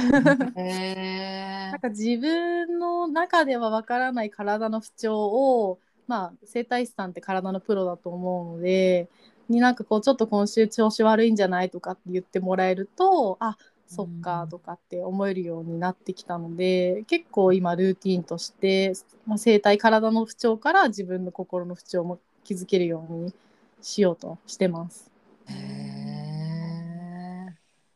[0.56, 5.78] へ なんか自分の中ではわからない体の不調を、
[6.10, 9.08] まあ、整体師さんって体のプロだと思うので
[9.48, 13.56] になんかこうちょっと今週調子悪いんじゃないとかって言ってもらえるとあ
[13.86, 18.94] そっかとかって思えるようになってきたので結構今ルーティンとして、
[19.24, 23.32] まあ、整体体の不調から自分の心の不調も気づけるように
[23.80, 25.08] しようとしてます。
[25.46, 27.54] へえ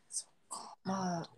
[0.08, 0.76] そっか。
[0.84, 1.30] まあ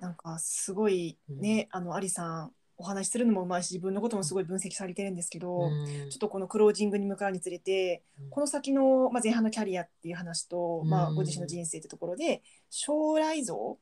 [0.00, 5.70] なんかすごいね、あのアリさんお話しするのもうまいし自分のこともすごい分析されてるんですけど、
[6.10, 13.78] ちょっとこのクロージングに向かうにつれてこの先の、まあ、前半のキャリアっていう話と、まあ、うんご自身の人生ってところで将来像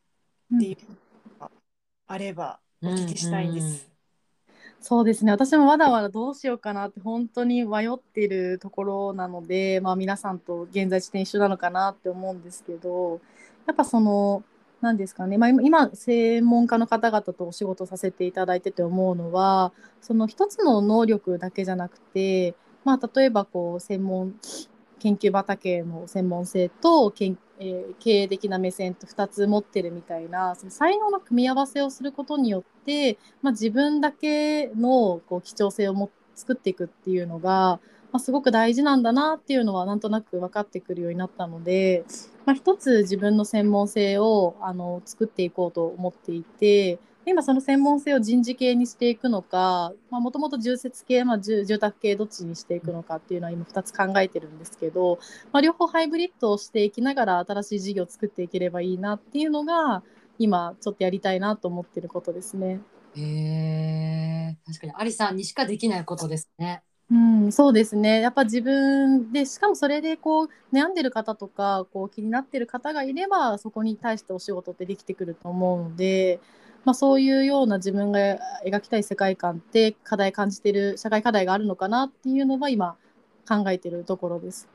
[0.54, 0.76] っていう
[1.40, 1.50] のが
[2.06, 3.94] あればお聞きしたいんです。
[4.80, 5.32] そうですね。
[5.32, 13.20] 私もまだまだどうしようかなって本当に迷ってるところなので、まあ、皆さんと現在地点一緒なのかなって思うんですけど
[13.66, 14.44] やっぱその
[14.84, 19.72] 何ですかね、まあ、今専門家の方々とお仕事させていただいてて思うのは
[20.02, 22.54] その一つの能力だけじゃなくて、
[22.84, 24.34] まあ、例えばこう専門
[24.98, 37.80] 研究畑の専門性とけん、えー経営的な目線と2つ持ってるみたいなその才能の組み合わせをすることによって、まあ、自分だけのこう貴重性をも作っていくっていうのが、
[38.12, 42.04] まあ、すごく大事なんだなっていうのはなんとなく分かってくるようになったので、
[42.44, 55.18] まあ、一つ自分の専門性をあの作っていこうと思っていて今その専門性を人事系にしていくのかもともと住設系、まあ、住住宅系どっちにしていくのかっていうのは今2つ考えてるんですけど、
[55.52, 60.02] まあ、両方ハイブリッドをしていきながら新しい事業を作っていければいいなっていうのが
[60.38, 62.80] 今ちょっとやりたいなと思ってることですね。
[63.16, 66.82] へえ確かにアリさんにしかできないことですね。
[67.10, 67.14] う
[67.48, 68.20] ん、そうですね。
[68.20, 76.40] やっぱ自分で、しかもそれでこう悩んでる方とか、こう気になってる方がいれば、そこに対してお仕事ってできてくると思うので、
[76.84, 82.96] まあそういうような自分が描きたい世界観って課題感じてる社会課題があるのかなっていうのは今
[83.46, 84.66] 考えてるところです。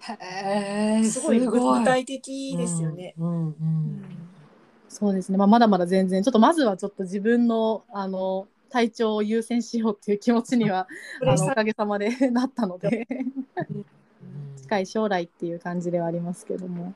[0.00, 3.14] へえすごい具体的ですよね。
[3.18, 4.20] うんうんうん
[4.88, 5.38] そうですね。
[5.38, 10.88] まあまだまだ全然、ちょっとまずはちょっと自分の、あの、体調を優先しようっていう気持ちには、
[11.22, 13.84] あの、おかげさまで なったので、うん。
[14.56, 16.94] 近い将来っていう感じではありますけども。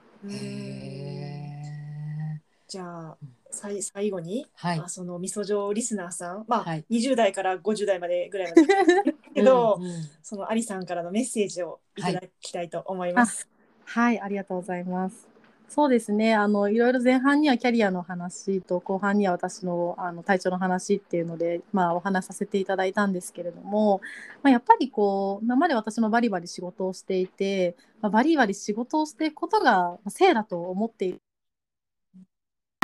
[2.67, 3.17] じゃあ
[3.51, 4.79] さい最後に、はい。
[4.79, 6.85] まあ、その味噌状リスナーさん、まあはい。
[6.91, 8.63] 20代から50代までぐらいまで。
[8.67, 9.93] ですけど、うんうん。
[10.23, 13.49] そのアリさんからのメッセージをいただきたいと思います。
[13.85, 15.34] はい、ありがとうございます。
[15.75, 16.35] そうですね。
[16.37, 24.01] あのいろいろ前半にはキャリアの話と後半には私のあの体調の話っていうので、まあお話しさせていただいたんですけれども、
[24.45, 31.24] まあ、やっぱりこう今まで私もバリバリ仕事をしていて、まあ、バリバリ仕事をしていくことが性だと思っている。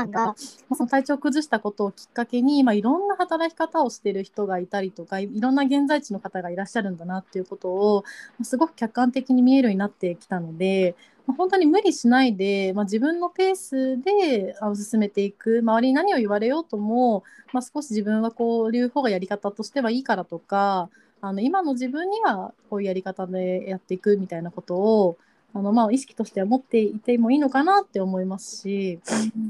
[0.07, 0.30] が、ま
[0.72, 8.05] あその体調を崩したことをきっかけに、まあ、いろんな働き方をしている人がいたりとかいいろんな現在地の方がいらっしゃるんだなっていうことを
[8.38, 10.94] まあすごく客観的に見えるようになってきたので、
[11.26, 15.61] まあ本当に無理しないで、まあ、自分のペースであ進めていく。
[15.61, 20.88] 周りに何を言われようとも、まあ、少し自分はこういう方がやり方としてはいいからとか
[21.20, 25.18] あの今の自分にはこういうやり方でやっていくみたいなことを
[25.53, 29.01] あの、まあ、意識としては持っていてもいいのかなって思いますし。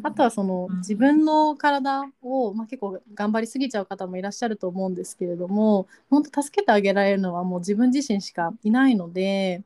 [0.02, 9.62] あとはそのうん自分の体を、まあ、結構頑張りすぎちゃう方もいらっしゃると思うんですけれども本当助けてあげられるのはもう自分自身しかいないので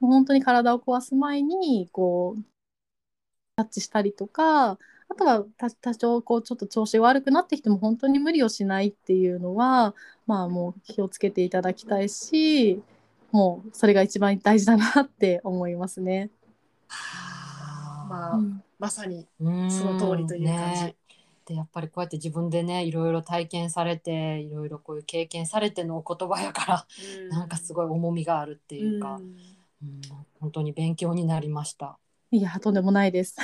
[0.00, 2.42] 本当に体を壊す前にこう
[3.56, 9.94] タッチしたりとかあとは多多少こうちょっと調子が悪くなってきても本当に無理をしないっていうのは
[10.26, 12.82] まあもう気をつけていただきたいし
[13.36, 16.30] もうそれが一番大事だなって思いますね。
[16.88, 20.84] はまあうんまさにあその通りという感じ。
[20.84, 20.96] ね
[21.44, 26.86] でやっぱりこうやって自分でねいろいろ体験されていろいろこういう経験されてのお言葉やから
[27.30, 30.00] なんかすごい重みがあるっていうか、んうん
[30.40, 31.98] 本当に勉強になりました。
[32.32, 33.36] いやとんでもないです。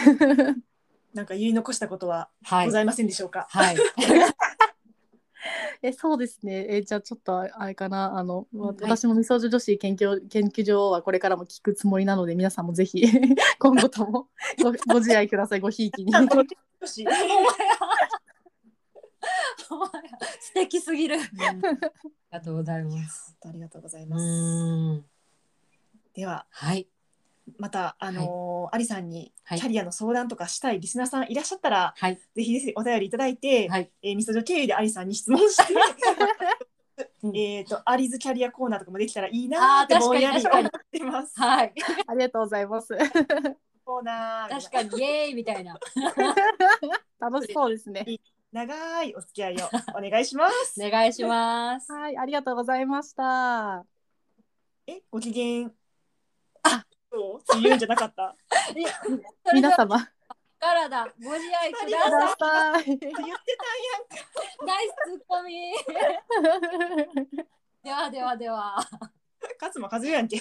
[1.14, 3.46] なんか言い残したことははいございませんでしょうか？
[3.50, 3.76] はい。
[5.82, 13.02] えそうですねえじゃあちょっとあれかなあの、はい私も味噌汁女子研究研究所はこれからも聞くつもりなので皆さんもぜひ
[13.58, 14.28] 今後とも
[14.62, 16.12] ご ご自愛くださいごひいきに。
[20.40, 21.16] 素敵すぎる。
[21.16, 21.62] あり
[22.30, 23.36] がとうございます。
[23.44, 24.24] ありがとうございます。
[24.24, 25.04] ん。
[26.14, 26.88] でははい。
[27.58, 32.16] またあのーアリさんにはいキャリアの相談とかしたいリスナーさんいらっしゃったら、はい。
[32.34, 33.90] ぜひぜひお便りいただいて、はい。
[34.02, 35.74] えー、みそじょ経由でアリさんに質問して、
[37.22, 41.40] うんえっとアリズキャリアコーナーとかもできたらいいなーってぼんやり思ってます。
[41.40, 41.72] はい。
[42.06, 42.96] ありがとうございます。
[43.84, 45.78] コーナー確かにイエーイみたいな。
[47.18, 48.04] 楽しそうですね。
[48.52, 49.66] 長いお付き合いを
[49.96, 50.74] お願いします。
[50.80, 51.90] お願いします。
[51.90, 53.84] はいありがとうございました。
[54.86, 55.70] えご機嫌
[57.18, 58.34] を言うんじゃなかった。
[59.52, 60.08] 皆様。
[60.62, 61.98] からだ、ご自愛くだ
[62.38, 62.84] さい。
[62.84, 63.22] 言ってたんやん
[64.08, 64.16] か。
[64.64, 65.74] ナイスツッコミ。
[67.82, 68.76] ではではでは。
[69.60, 70.40] 勝間和代やんけ。